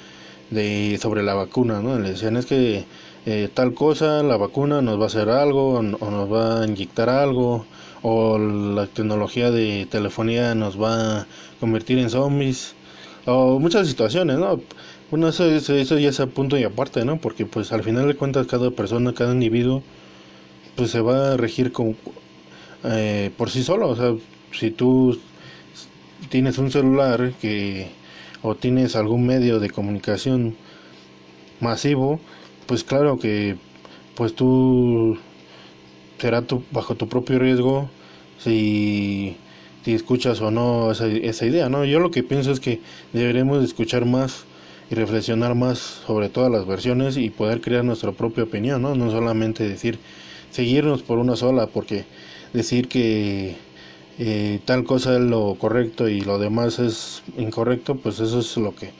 [0.51, 1.99] de sobre la vacuna, ¿no?
[1.99, 2.85] Le decían es que
[3.25, 7.09] eh, tal cosa, la vacuna nos va a hacer algo, o, nos va a inyectar
[7.09, 7.65] algo,
[8.01, 11.27] o la tecnología de telefonía nos va a
[11.59, 12.73] convertir en zombies,
[13.25, 14.59] o muchas situaciones, ¿no?
[15.11, 17.17] Bueno, eso, eso, eso ya es a punto y aparte, ¿no?
[17.19, 19.83] Porque pues al final de cuentas cada persona, cada individuo,
[20.75, 21.95] pues se va a regir con,
[22.83, 23.89] eh, por sí solo.
[23.89, 24.15] O sea,
[24.51, 25.19] si tú
[26.29, 27.89] tienes un celular que
[28.41, 30.55] o tienes algún medio de comunicación
[31.59, 32.19] masivo,
[32.71, 33.57] pues claro que
[34.15, 35.17] pues tú
[36.19, 37.89] será tu, bajo tu propio riesgo
[38.39, 39.35] si,
[39.83, 41.83] si escuchas o no esa, esa idea, ¿no?
[41.83, 42.79] Yo lo que pienso es que
[43.11, 44.45] deberemos escuchar más
[44.89, 48.95] y reflexionar más sobre todas las versiones y poder crear nuestra propia opinión, ¿no?
[48.95, 49.99] No solamente decir,
[50.51, 52.05] seguirnos por una sola, porque
[52.53, 53.57] decir que
[54.17, 58.73] eh, tal cosa es lo correcto y lo demás es incorrecto, pues eso es lo
[58.73, 58.93] que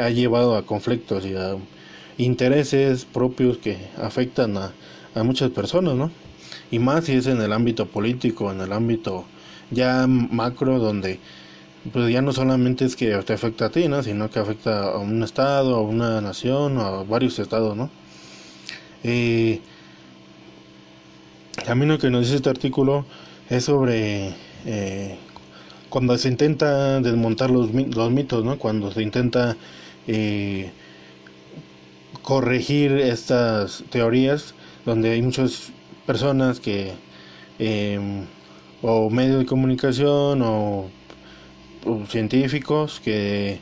[0.00, 1.54] ha llevado a conflictos y a
[2.18, 4.72] intereses propios que afectan a,
[5.22, 6.10] muchas personas, ¿no?
[6.70, 9.24] Y más si es en el ámbito político, en el ámbito
[9.70, 11.20] ya macro, donde
[11.92, 14.02] pues ya no solamente es que te afecta a ti, ¿no?
[14.02, 17.90] Sino que afecta a un estado, a una nación, a varios estados, ¿no?
[19.04, 19.60] Eh,
[21.66, 23.04] a mí lo que nos dice este artículo
[23.50, 24.34] es sobre
[24.66, 25.16] eh,
[25.90, 28.58] cuando se intenta desmontar los, los mitos, ¿no?
[28.58, 29.56] Cuando se intenta
[30.08, 30.72] eh,
[32.24, 35.70] corregir estas teorías, donde hay muchas
[36.06, 36.92] personas que,
[37.58, 38.00] eh,
[38.82, 40.90] o medios de comunicación, o
[42.08, 43.60] científicos que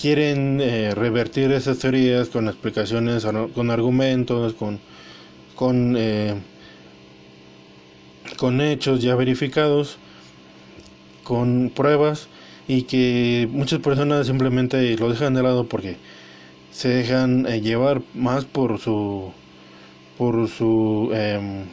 [0.00, 4.78] quieren eh, revertir esas teorías con explicaciones, con argumentos, con,
[5.56, 6.34] con, eh,
[8.36, 9.98] con hechos ya verificados,
[11.24, 12.28] con pruebas
[12.68, 15.96] y que muchas personas simplemente lo dejan de lado porque
[16.70, 19.32] se dejan eh, llevar más por su
[20.16, 21.64] por su eh,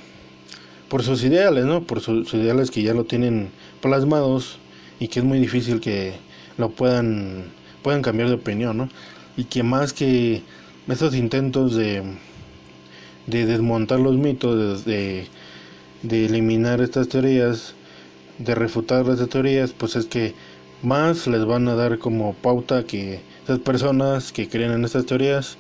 [0.90, 1.84] por sus ideales, ¿no?
[1.84, 3.50] Por sus ideales que ya lo tienen
[3.82, 4.60] plasmados
[5.00, 6.14] y que es muy difícil que
[6.58, 7.46] lo puedan
[7.84, 8.90] puedan cambiar de opinión, ¿no?
[9.38, 10.44] Y que más que
[10.88, 12.04] estos intentos de
[13.28, 15.28] de desmontar los mitos, de,
[16.04, 17.74] de eliminar estas teorías,
[18.38, 20.34] de refutar las teorías, pues es que
[20.84, 25.58] más les van a dar como pauta que esas personas que creen en estas teorías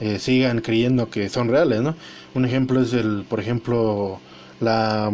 [0.00, 1.94] eh, sigan creyendo que son reales, ¿no?
[2.34, 4.20] Un ejemplo es el, por ejemplo,
[4.60, 5.10] la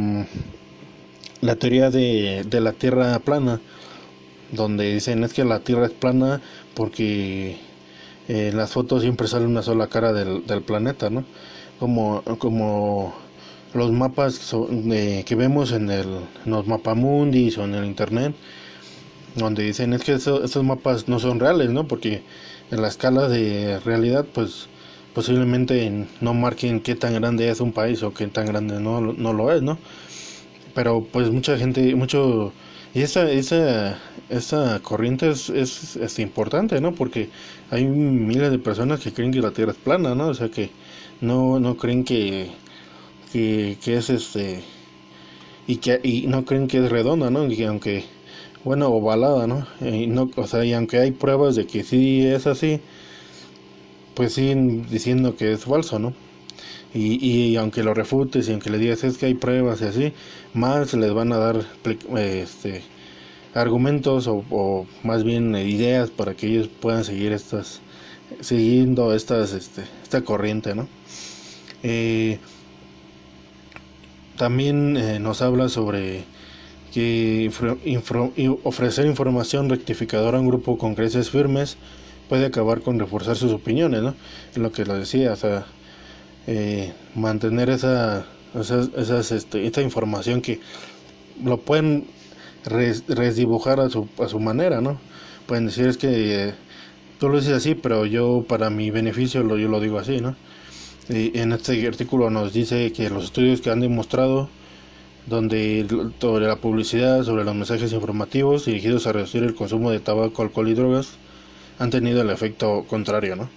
[1.41, 3.61] la teoría de, de la Tierra plana,
[4.53, 6.41] donde dicen es que la Tierra es plana
[6.75, 7.59] porque
[8.29, 11.25] en las fotos siempre sale una sola cara del, del planeta, ¿no?
[11.79, 13.15] Como, como
[13.75, 14.53] los mapas
[15.27, 16.09] que vemos en, el,
[16.45, 18.35] en los mapamundis o en el internet,
[19.37, 21.87] donde dicen es que esos mapas no son reales, ¿no?
[21.89, 22.23] Porque
[22.71, 24.69] en la escala de realidad, pues
[25.15, 29.33] posiblemente no marquen qué tan grande es un país o qué tan grande no, no
[29.33, 29.79] lo es, ¿no?
[30.75, 32.53] Pero pues mucha gente, mucho...
[32.95, 36.95] Y esa, esa, esa corriente es, es, es importante, ¿no?
[36.95, 37.31] Porque
[37.71, 40.29] hay miles de personas que creen que la Tierra es plana, ¿no?
[40.29, 40.71] O sea que
[41.21, 42.51] no, no creen que,
[43.33, 44.63] que, que es este...
[45.67, 47.47] Y que y no creen que es redonda, ¿no?
[47.47, 48.05] Y aunque
[48.69, 49.67] bueno, ovalada, ¿no?
[49.81, 52.81] Y no, o sea, y aunque hay pruebas de que sí es así,
[54.15, 56.15] pues siguen diciendo que es falso, ¿no?
[56.95, 60.15] Y, y aunque lo refutes y aunque le digas es que hay pruebas y así,
[60.55, 61.67] más les van a dar
[62.17, 62.83] este
[63.55, 67.81] argumentos o, o más bien ideas para que ellos puedan seguir estas
[68.41, 70.89] siguiendo estas este, esta corriente, ¿no?
[71.83, 72.39] Eh,
[74.37, 76.25] también eh, nos habla sobre
[76.93, 77.51] que
[78.65, 81.77] ofrecer información rectificadora a un grupo con creencias firmes
[82.29, 84.15] puede acabar con reforzar sus opiniones, ¿no?
[84.51, 85.67] Es lo que lo decía, o sea,
[86.47, 88.27] eh, mantener esa,
[88.59, 90.61] esas, esas, este, esta información que
[91.43, 92.07] lo pueden
[92.65, 95.01] resdibujar a su, a su manera, ¿no?
[95.47, 96.55] Pueden decir es que eh,
[97.19, 100.37] tú lo dices así, pero yo para mi beneficio lo, yo lo digo así, ¿no?
[101.09, 104.51] Y en este artículo nos dice que los estudios que han demostrado
[105.29, 105.87] donde
[106.21, 110.69] sobre la publicidad, sobre los mensajes informativos dirigidos a reducir el consumo de tabaco, alcohol
[110.69, 111.11] y drogas
[111.79, 113.49] han tenido el efecto contrario, ¿no?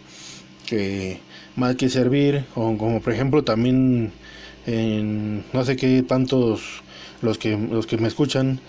[0.68, 1.20] Que
[1.56, 4.12] más que servir, o como por ejemplo también
[4.66, 6.84] no sé qué tantos
[7.22, 8.60] los que los que me escuchan,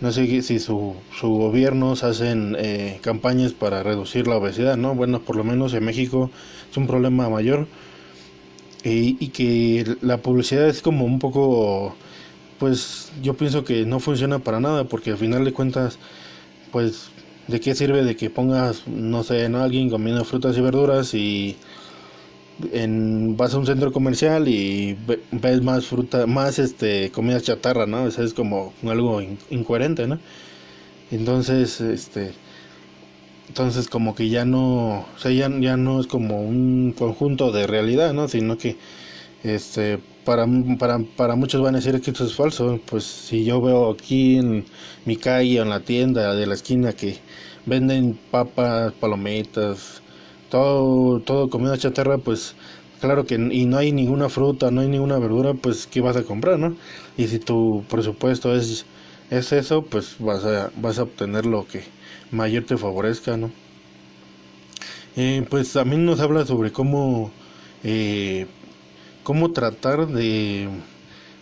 [0.00, 4.94] no sé si su, su gobierno hacen eh, campañas para reducir la obesidad, ¿no?
[4.94, 6.30] Bueno, por lo menos en México
[6.70, 7.66] es un problema mayor
[8.84, 11.94] y que la publicidad es como un poco
[12.62, 15.98] pues yo pienso que no funciona para nada porque al final de cuentas
[16.70, 17.08] pues
[17.48, 21.56] de qué sirve de que pongas no sé en alguien comiendo frutas y verduras y
[22.72, 24.96] en vas a un centro comercial y
[25.32, 29.20] ves más fruta más este comida chatarra no eso es como algo
[29.50, 30.20] incoherente no
[31.10, 32.30] entonces este
[33.48, 37.66] entonces como que ya no o sea ya, ya no es como un conjunto de
[37.66, 38.76] realidad no sino que
[39.42, 40.46] este para,
[40.78, 42.80] para, para muchos van a decir que esto es falso.
[42.86, 44.64] Pues si yo veo aquí en
[45.04, 47.18] mi calle o en la tienda de la esquina que
[47.66, 50.02] venden papas, palomitas,
[50.50, 52.54] todo, todo comida chatarra, pues
[53.00, 56.24] claro que y no hay ninguna fruta, no hay ninguna verdura, pues ¿qué vas a
[56.24, 56.76] comprar, no?
[57.16, 58.86] Y si tu presupuesto es,
[59.30, 61.82] es eso, pues vas a, vas a obtener lo que
[62.30, 63.50] mayor te favorezca, ¿no?
[65.16, 67.30] Eh, pues también nos habla sobre cómo
[67.84, 68.46] eh,
[69.22, 70.68] cómo tratar de,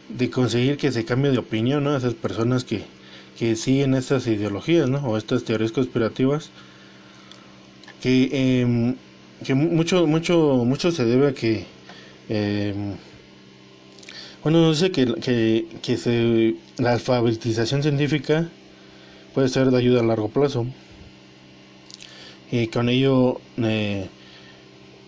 [0.09, 1.97] de conseguir que se cambie de opinión ¿no?
[1.97, 2.85] esas personas que,
[3.39, 4.99] que siguen estas ideologías ¿no?
[5.07, 6.51] o estas teorías conspirativas
[8.03, 8.95] que, eh,
[9.45, 11.65] que mucho mucho mucho se debe a que
[12.29, 12.75] eh,
[14.43, 18.49] bueno no sé que, que, que se, la alfabetización científica
[19.35, 20.67] puede ser de ayuda a largo plazo
[22.51, 24.09] y con ello eh,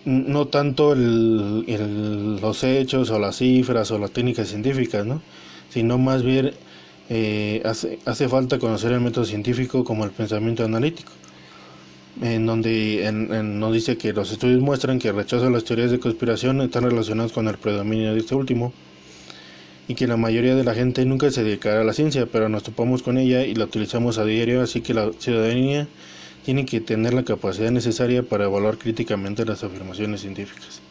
[0.05, 5.21] no tanto el, el, los hechos o las cifras o las técnicas científicas, ¿no?
[5.69, 6.51] sino más bien
[7.09, 11.11] eh, hace, hace falta conocer el método científico como el pensamiento analítico,
[12.21, 15.91] en donde en, nos dice que los estudios muestran que el rechazo a las teorías
[15.91, 18.71] de conspiración están relacionados con el predominio de este último
[19.87, 22.63] y que la mayoría de la gente nunca se dedicará a la ciencia, pero nos
[22.63, 25.87] topamos con ella y la utilizamos a diario, así que la ciudadanía
[26.43, 30.81] tiene que tener la capacidad necesaria para evaluar críticamente las afirmaciones científicas.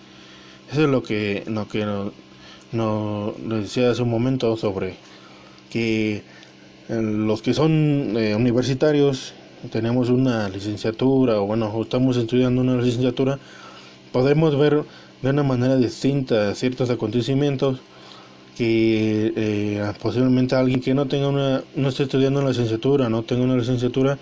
[0.71, 2.13] Eso es lo que, lo que nos
[2.73, 4.95] no, decía hace un momento sobre
[5.71, 6.23] que
[6.89, 9.35] los que son eh, universitarios
[9.71, 13.39] tenemos una licenciatura o bueno estamos estudiando una licenciatura
[14.11, 14.83] podemos ver
[15.23, 17.81] de una manera distinta ciertos acontecimientos
[18.57, 23.45] que eh, posiblemente alguien que no tenga una no esté estudiando una licenciatura no tenga
[23.45, 24.19] una licenciatura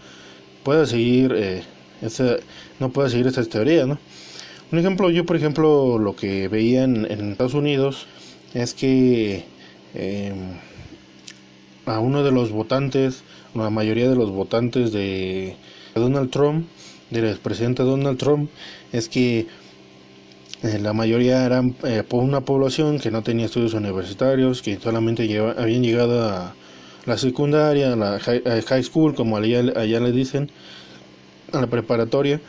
[0.63, 1.63] pueda seguir eh,
[2.79, 3.99] no pueda seguir estas teorías, ¿no?
[4.73, 8.07] Un ejemplo, yo por ejemplo lo que veía en, Estados Unidos
[8.55, 9.45] es que
[9.95, 10.33] eh,
[11.87, 15.57] a uno de los votantes, la mayoría de los votantes de
[15.95, 16.69] Donald Trump,
[17.11, 18.49] del expresidente Donald Trump,
[18.93, 19.49] es que
[20.63, 25.53] eh, la mayoría eran eh, una población que no tenía estudios universitarios, que solamente lleva,
[25.53, 26.55] habían llegado a
[27.11, 30.49] la secundaria, la high, high school, como allá, le dicen,
[31.53, 32.41] a la preparatoria,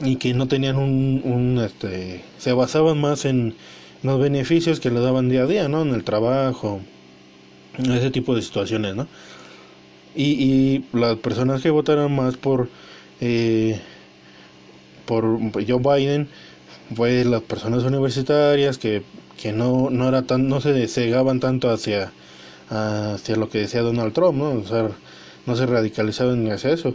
[0.00, 3.54] y que no tenían un, un este, se basaban más en
[4.02, 5.82] los beneficios que le daban día a día, ¿no?
[5.82, 6.80] En el trabajo,
[7.78, 9.06] en ese tipo de situaciones, ¿no?
[10.14, 12.68] Y, y las personas que votaron más por
[13.20, 13.80] eh,
[15.04, 15.24] por
[15.66, 16.28] Joe Biden
[16.94, 19.02] fue las personas universitarias que,
[19.40, 22.12] que no, no era tan, no se cegaban tanto hacia,
[22.74, 24.50] hacia lo que decía Donald Trump, ¿no?
[24.52, 24.90] O sea,
[25.46, 26.94] no se radicalizaban hacia eso.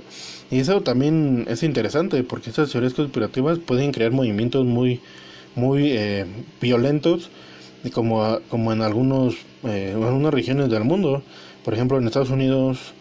[0.52, 5.00] Y eso también es interesante porque estas teorías conspirativas pueden crear movimientos muy,
[5.56, 6.26] muy eh,
[6.60, 7.30] violentos
[7.94, 11.24] como, como en algunos, eh, en algunas regiones del mundo.
[11.64, 12.94] Por ejemplo, en Estados Unidos,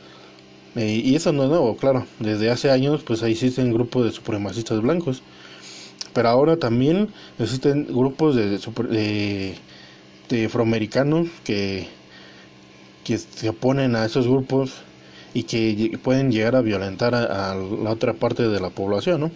[0.77, 4.13] eh, y eso no es nuevo, claro, desde hace años pues ahí existen grupos de
[4.13, 5.23] supremacistas blancos.
[6.13, 7.09] Pero ahora también
[7.39, 9.55] existen grupos de, de,
[10.29, 11.87] de afroamericanos que,
[13.09, 14.75] que se oponen a esos grupos
[15.33, 19.31] y que pueden llegar a violentar a, la otra parte de la población, ¿no?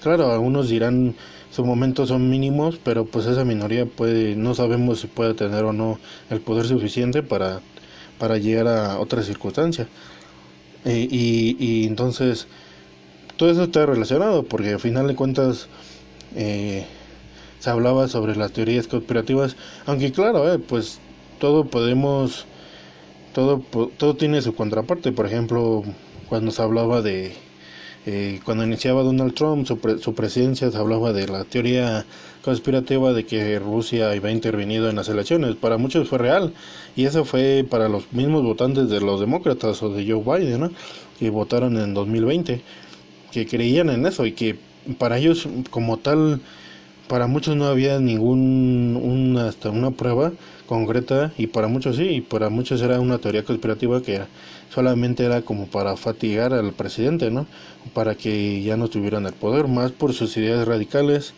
[0.00, 1.16] Claro, algunos dirán
[1.50, 5.72] sus momentos son mínimos, pero pues esa minoría puede, no sabemos si puede tener o
[5.72, 5.98] no
[6.30, 7.60] el poder suficiente para,
[8.20, 9.88] para llegar a otra circunstancia.
[10.84, 12.46] Eh, y, y, entonces
[13.36, 15.66] todo eso está relacionado, porque al final de cuentas
[16.36, 16.86] eh,
[17.58, 19.56] se hablaba sobre las teorías conspirativas,
[19.86, 21.00] aunque claro, eh, pues
[21.40, 22.46] todo podemos
[23.32, 23.62] todo,
[23.96, 25.12] todo tiene su contraparte.
[25.12, 25.82] Por ejemplo,
[26.28, 27.32] cuando se hablaba de,
[28.06, 32.06] eh, cuando iniciaba Donald Trump su, su, presidencia, se hablaba de la teoría
[32.42, 35.56] conspirativa de que Rusia iba intervenido en las elecciones.
[35.56, 36.54] Para muchos fue real
[36.96, 40.70] y eso fue para los mismos votantes de los demócratas o de Joe Biden, ¿no?
[41.18, 42.62] que votaron en 2020,
[43.30, 44.56] que creían en eso y que
[44.98, 46.40] para ellos como tal,
[47.08, 50.32] para muchos no había ningún una, hasta una prueba
[50.70, 54.20] concreta y para muchos sí, y para muchos era una teoría conspirativa que
[54.72, 57.46] solamente era como para fatigar al presidente, ¿no?
[57.92, 61.34] Para que ya no tuvieran el poder, más por sus ideas radicales,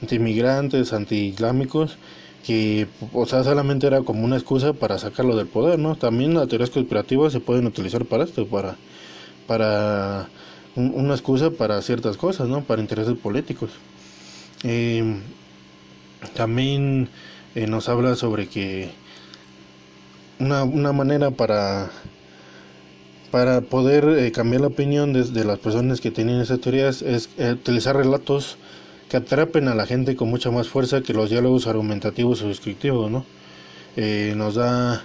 [0.00, 1.98] anti-inmigrantes, anti-islámicos,
[2.46, 5.96] que, o sea, solamente era como una excusa para sacarlo del poder, ¿no?
[5.96, 8.76] También las teorías conspirativas se pueden utilizar para esto, para,
[9.46, 10.30] para
[10.74, 12.62] una excusa para ciertas cosas, ¿no?
[12.62, 13.72] Para intereses políticos.
[14.64, 15.20] Eh,
[16.34, 17.10] también
[17.54, 18.90] eh, nos habla sobre que
[20.38, 21.90] una, una manera para
[23.30, 27.52] para poder eh, cambiar la opinión de, las personas que tienen esas teorías es eh,
[27.52, 28.56] utilizar relatos
[29.08, 33.10] que atrapen a la gente con mucha más fuerza que los diálogos argumentativos o descriptivos,
[33.10, 33.24] ¿no?
[34.36, 35.04] Nos da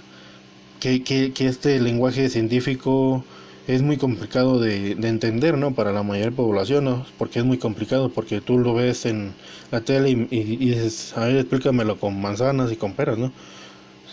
[0.80, 3.24] que, que, este lenguaje científico
[3.66, 5.74] es muy complicado de, de, entender, ¿no?
[5.74, 7.06] Para la mayor población, ¿no?
[7.18, 9.32] Porque es muy complicado, porque tú lo ves en
[9.72, 13.32] la tele y, y, y dices, a ver, explícamelo con manzanas y con peras, ¿no?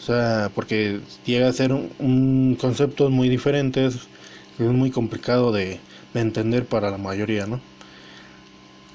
[0.04, 4.00] O sea, porque llega a ser un, conceptos muy diferentes,
[4.60, 5.80] es muy complicado de,
[6.14, 7.62] de, entender para la mayoría, ¿no?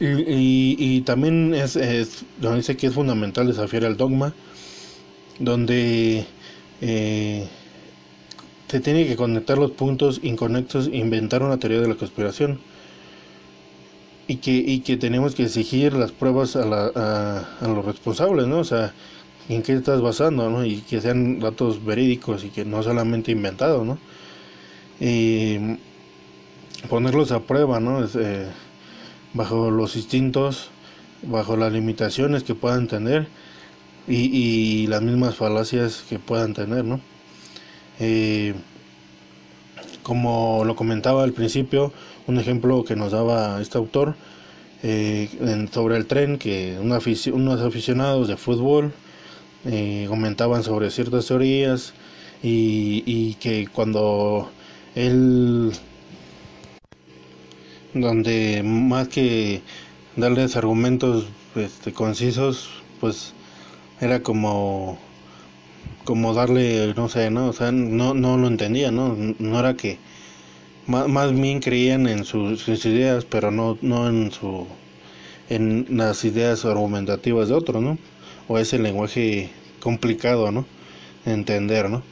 [0.01, 4.35] Y, y, también es, es, dice que es fundamental desafiar el dogma,
[5.41, 6.25] donde
[6.81, 7.49] eh,
[8.69, 12.61] se tiene que conectar los puntos inconexos inventar una teoría de la conspiración.
[14.27, 16.87] Y que, y que tenemos que exigir las pruebas a, la,
[17.61, 18.59] a los responsables, ¿no?
[18.59, 18.93] O sea,
[19.49, 20.67] en qué estás basando, ¿no?
[20.67, 23.99] Y que sean datos verídicos y que no solamente inventados, ¿no?
[25.01, 25.79] Y
[26.91, 28.05] ponerlos a prueba, ¿no?
[28.05, 28.47] Es, eh,
[29.33, 30.71] bajo los instintos,
[31.23, 33.29] bajo las limitaciones que puedan tener
[34.07, 37.01] y, y las mismas falacias que puedan tener, ¿no?
[38.01, 38.55] Eh,
[40.03, 41.93] como lo comentaba al principio,
[42.27, 44.15] un ejemplo que nos daba este autor
[44.83, 45.29] eh,
[45.73, 48.93] sobre el tren, que unos aficionados de fútbol
[49.67, 51.93] eh, comentaban sobre ciertas teorías
[52.43, 54.51] y, y que cuando
[54.95, 55.73] él,
[57.93, 59.63] donde más que
[60.17, 62.71] darles argumentos este, concisos,
[63.01, 63.33] pues
[64.01, 64.99] era como
[66.09, 67.49] como darle, no sé, ¿no?
[67.49, 69.15] O sea, no, no lo entendía, ¿no?
[69.39, 69.99] No era que
[70.87, 74.67] más, más bien creían en sus, sus, ideas, pero no, no en su
[75.51, 77.99] en las ideas argumentativas de otro, ¿no?
[78.49, 79.51] O ese lenguaje
[79.81, 80.65] complicado, ¿no?
[81.27, 82.03] Entender, ¿no?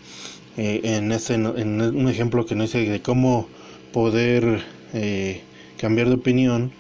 [0.59, 3.49] Eh, en ese en un ejemplo que no dice de cómo
[3.95, 5.41] poder eh,
[5.79, 6.71] cambiar de opinión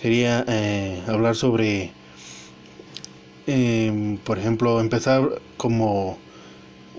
[0.00, 1.90] sería eh, hablar sobre
[3.48, 6.18] eh, por ejemplo empezar como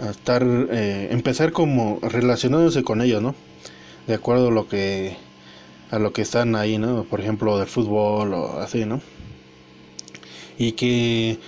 [0.01, 3.35] a estar eh, empezar como relacionándose con ellos no
[4.07, 5.15] de acuerdo a lo que
[5.91, 9.01] a lo que están ahí no por ejemplo del fútbol o así no
[10.57, 11.39] y que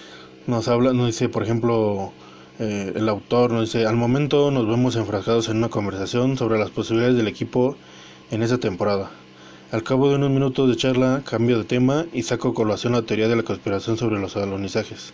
[0.48, 2.14] nos habla nos dice por ejemplo
[2.60, 6.72] eh, el autor nos dice, al momento nos vemos enfrascados en una conversación sobre las
[6.72, 7.76] posibilidades del equipo
[8.32, 9.12] en esa temporada.
[9.72, 13.28] Al cabo de unos minutos de charla, cambio de tema y saco colación la teoría
[13.28, 15.14] de la conspiración sobre los alunizajes.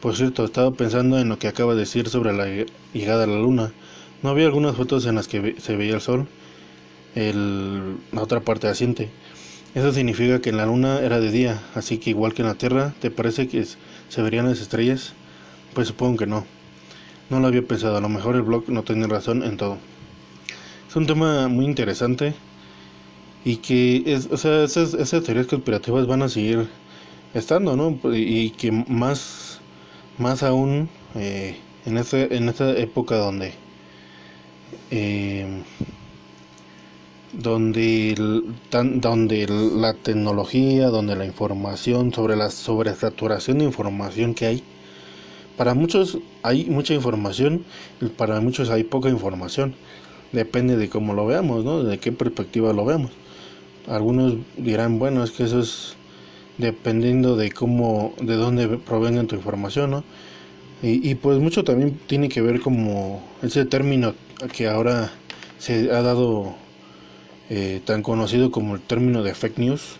[0.00, 2.46] Por cierto, estaba pensando en lo que acaba de decir sobre la
[2.94, 3.72] llegada a la luna.
[4.22, 6.26] ¿No había algunas fotos en las que se veía el sol?
[7.14, 9.10] El, la otra parte asiente.
[9.74, 12.54] Eso significa que en la luna era de día, así que igual que en la
[12.54, 15.12] Tierra, ¿te parece que se verían las estrellas?
[15.74, 16.44] Pues supongo que no.
[17.28, 19.78] No lo había pensado, a lo mejor el blog no tiene razón en todo.
[20.88, 22.34] Es un tema muy interesante
[23.44, 26.68] y que, es, o sea, esas, esas teorías conspirativas van a seguir
[27.34, 27.98] estando, ¿no?
[28.12, 29.49] Y que más,
[30.20, 31.56] más aún eh,
[31.86, 33.52] en, esa, en esta época donde,
[34.90, 35.46] eh,
[37.32, 38.14] donde,
[38.70, 44.62] donde la tecnología, donde la información, sobre la sobresaturación de información que hay,
[45.56, 47.64] para muchos hay mucha información
[48.00, 49.74] y para muchos hay poca información.
[50.32, 51.82] Depende de cómo lo veamos, ¿no?
[51.82, 53.10] De qué perspectiva lo veamos.
[53.88, 55.96] Algunos dirán, bueno, es que eso es
[56.60, 60.04] dependiendo de cómo, de dónde provenga tu información, ¿no?
[60.82, 64.14] Y, pues mucho también tiene que ver como ese término
[64.56, 65.12] que ahora
[65.58, 66.54] se ha dado
[67.50, 69.96] eh, tan conocido como el término de fake news,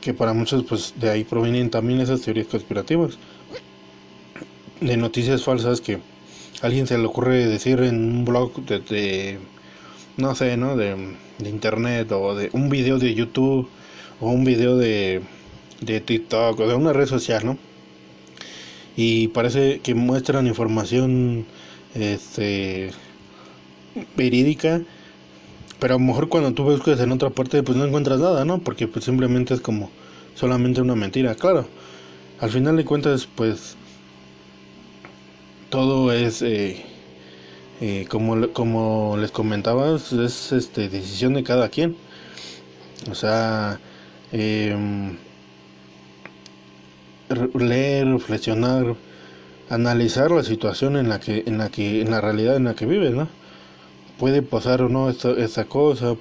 [0.00, 3.18] que para muchos pues de ahí provienen también esas teorías conspirativas
[4.80, 5.98] de noticias falsas que
[6.62, 9.38] alguien se le ocurre decir en un blog de,
[10.16, 10.76] no sé, ¿no?
[10.76, 10.96] De,
[11.44, 13.68] internet o de un video de YouTube
[14.20, 15.22] o un video de,
[15.80, 17.58] de TikTok o de una red social, ¿no?
[18.96, 21.46] Y parece que muestran información
[21.94, 22.90] este
[24.16, 24.82] verídica,
[25.78, 28.58] pero a lo mejor cuando tú buscas en otra parte pues no encuentras nada, ¿no?
[28.58, 29.90] Porque pues simplemente es como
[30.34, 31.66] solamente una mentira, claro.
[32.40, 33.76] Al final de cuentas pues
[35.70, 36.84] todo es eh,
[37.80, 41.96] eh, como, como les comentaba es este decisión de cada quien
[43.10, 43.80] o sea
[44.32, 45.16] em,
[47.54, 48.96] leer reflexionar
[49.68, 52.86] analizar la situación en la que en la que en la realidad en la que
[52.86, 53.28] vives no
[54.18, 56.16] puede pasar o no esta, esta cosa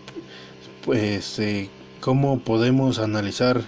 [0.85, 3.61] pues eh, cómo podemos analizar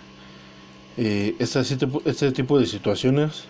[0.98, 3.46] este, este tipo de situaciones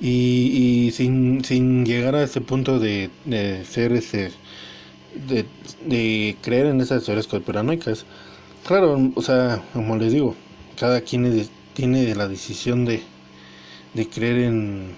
[0.00, 4.30] y, sin, sin llegar a ese punto de, de ser ese
[5.28, 5.44] de,
[5.86, 8.04] de creer en esas teorías conspiranoicas
[8.66, 10.34] claro o sea como les digo
[10.78, 13.02] cada quien tiene la decisión de,
[13.94, 14.96] de creer en,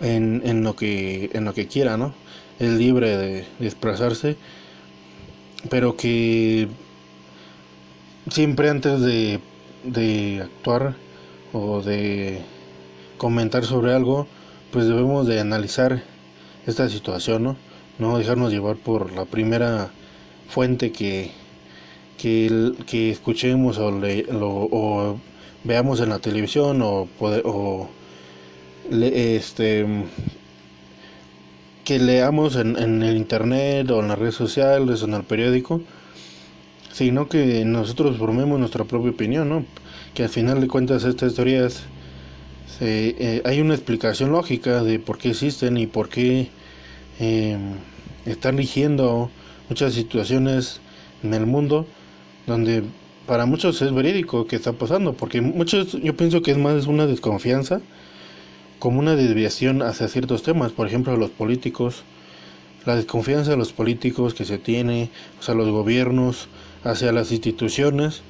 [0.00, 2.14] en, en lo que en lo que quiera no
[2.58, 4.36] es libre de, de expresarse
[5.70, 6.68] pero que
[8.30, 9.40] siempre antes de,
[9.84, 10.96] de actuar
[11.52, 12.40] o de
[13.16, 14.28] comentar sobre algo,
[14.70, 16.02] pues debemos de analizar
[16.66, 17.56] esta situación, ¿no?
[17.98, 19.90] No dejarnos llevar por la primera
[20.48, 21.32] fuente que,
[22.18, 25.18] que, escuchemos o, o
[25.64, 27.88] veamos en la televisión o,
[28.90, 29.86] este
[31.84, 35.82] que leamos en, en, el internet o en las redes sociales o en el periódico,
[36.92, 39.66] sino que nosotros formemos nuestra propia opinión, ¿no?
[40.14, 41.82] Que al final de cuentas estas historias
[42.80, 46.48] eh, hay una explicación lógica de por qué existen y por qué
[47.20, 47.56] eh,
[48.24, 49.30] están rigiendo
[49.68, 50.80] muchas situaciones
[51.22, 51.86] en el mundo
[52.46, 52.82] donde
[53.26, 57.06] para muchos es verídico que está pasando, porque muchos yo pienso que es más una
[57.06, 57.80] desconfianza,
[58.78, 62.02] como una desviación hacia ciertos temas, por ejemplo los políticos,
[62.84, 66.48] la desconfianza de los políticos que se tiene, o sea, los gobiernos,
[66.84, 68.22] hacia las instituciones,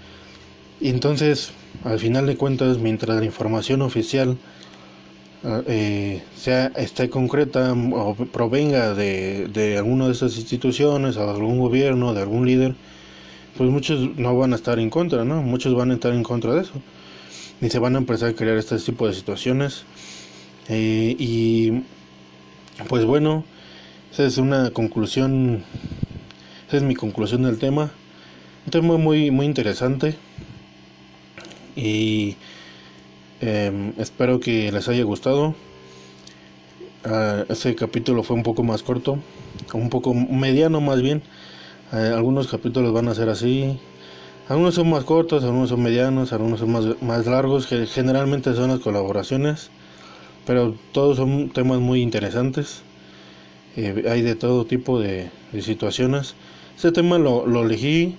[0.81, 1.51] y entonces
[1.83, 4.37] al final de cuentas, mientras la información oficial
[5.43, 11.31] ah, eh, sea esté concreta o provenga de, de alguna de esas instituciones, o de
[11.33, 12.77] algún gobierno, de algún líder,
[13.57, 15.43] pues muchos no van a estar en contra, ¿no?
[15.43, 16.75] Muchos van a estar en contra de eso.
[17.61, 19.85] Y se van a empezar a crear este tipo de situaciones.
[20.69, 21.83] Eh, y
[22.89, 23.45] pues bueno,
[24.13, 25.63] esa es una conclusión,
[26.69, 27.91] esa es mi conclusión del tema.
[28.65, 30.17] Un tema muy, muy interesante
[31.77, 32.37] y
[33.41, 35.55] em, espero que les haya gustado.
[37.05, 39.19] Uh, este capítulo fue un poco más corto,
[39.75, 41.23] un poco mediano más bien.
[41.93, 43.79] Eh, algunos capítulos van a ser así.
[44.49, 48.71] Algunos son más cortos, algunos son medianos, algunos son más, más largos, que generalmente son
[48.71, 49.71] las colaboraciones.
[50.47, 52.83] Pero todos son temas muy interesantes.
[53.77, 56.35] Eh, hay de todo tipo de, de situaciones.
[56.77, 58.17] Este tema lo, elegí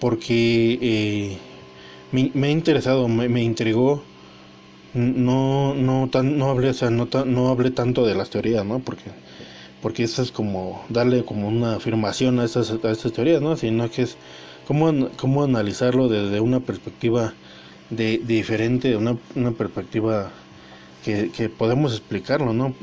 [0.00, 1.38] porque eh,
[2.12, 4.02] me, me, ha interesado, me, me intrigó
[4.94, 8.78] no no tan no hablé o sea, no no hablé tanto de las teorías no
[8.78, 9.10] porque
[9.84, 13.88] porque eso es como darle como una afirmación a estas a estas teorías no sino
[13.90, 14.16] que es
[14.66, 17.34] cómo cómo analizarlo desde una perspectiva
[17.90, 20.32] de, diferente una, una perspectiva
[21.04, 22.74] que, que podemos explicarlo no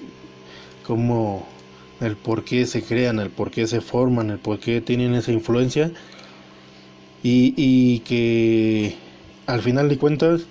[0.86, 1.46] cómo
[2.02, 5.32] el por qué se crean el por qué se forman el por qué tienen esa
[5.32, 5.92] influencia.
[7.24, 8.96] Y, y que
[9.46, 10.42] al final de cuentas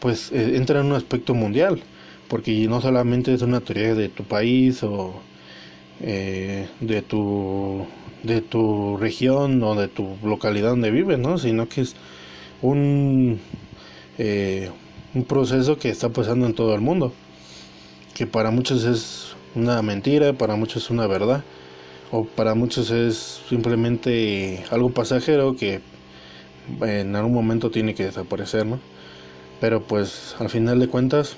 [0.00, 1.80] pues eh, entra en un aspecto mundial,
[2.28, 5.22] porque no solamente es una teoría de tu país o
[6.00, 7.86] eh, de tu
[8.22, 11.38] de tu región o de tu localidad donde vives, ¿no?
[11.38, 11.94] sino que es
[12.62, 13.40] un
[14.18, 14.70] eh,
[15.14, 17.12] un proceso que está pasando en todo el mundo,
[18.14, 21.44] que para muchos es una mentira, para muchos es una verdad,
[22.12, 25.80] o para muchos es simplemente algo pasajero que
[26.82, 28.78] en algún momento tiene que desaparecer, ¿no?
[29.60, 31.36] Pero pues al final de cuentas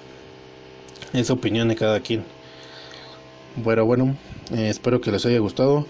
[1.12, 2.24] es opinión de cada quien.
[3.56, 4.16] Bueno, bueno,
[4.52, 5.86] eh, espero que les haya gustado.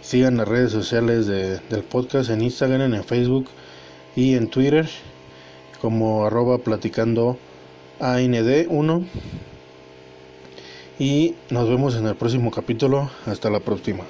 [0.00, 3.48] Sigan las redes sociales de, del podcast en Instagram, en Facebook
[4.14, 4.88] y en Twitter
[5.80, 7.38] como arroba platicando
[8.00, 9.06] AND1.
[10.98, 13.10] Y nos vemos en el próximo capítulo.
[13.26, 14.04] Hasta la próxima.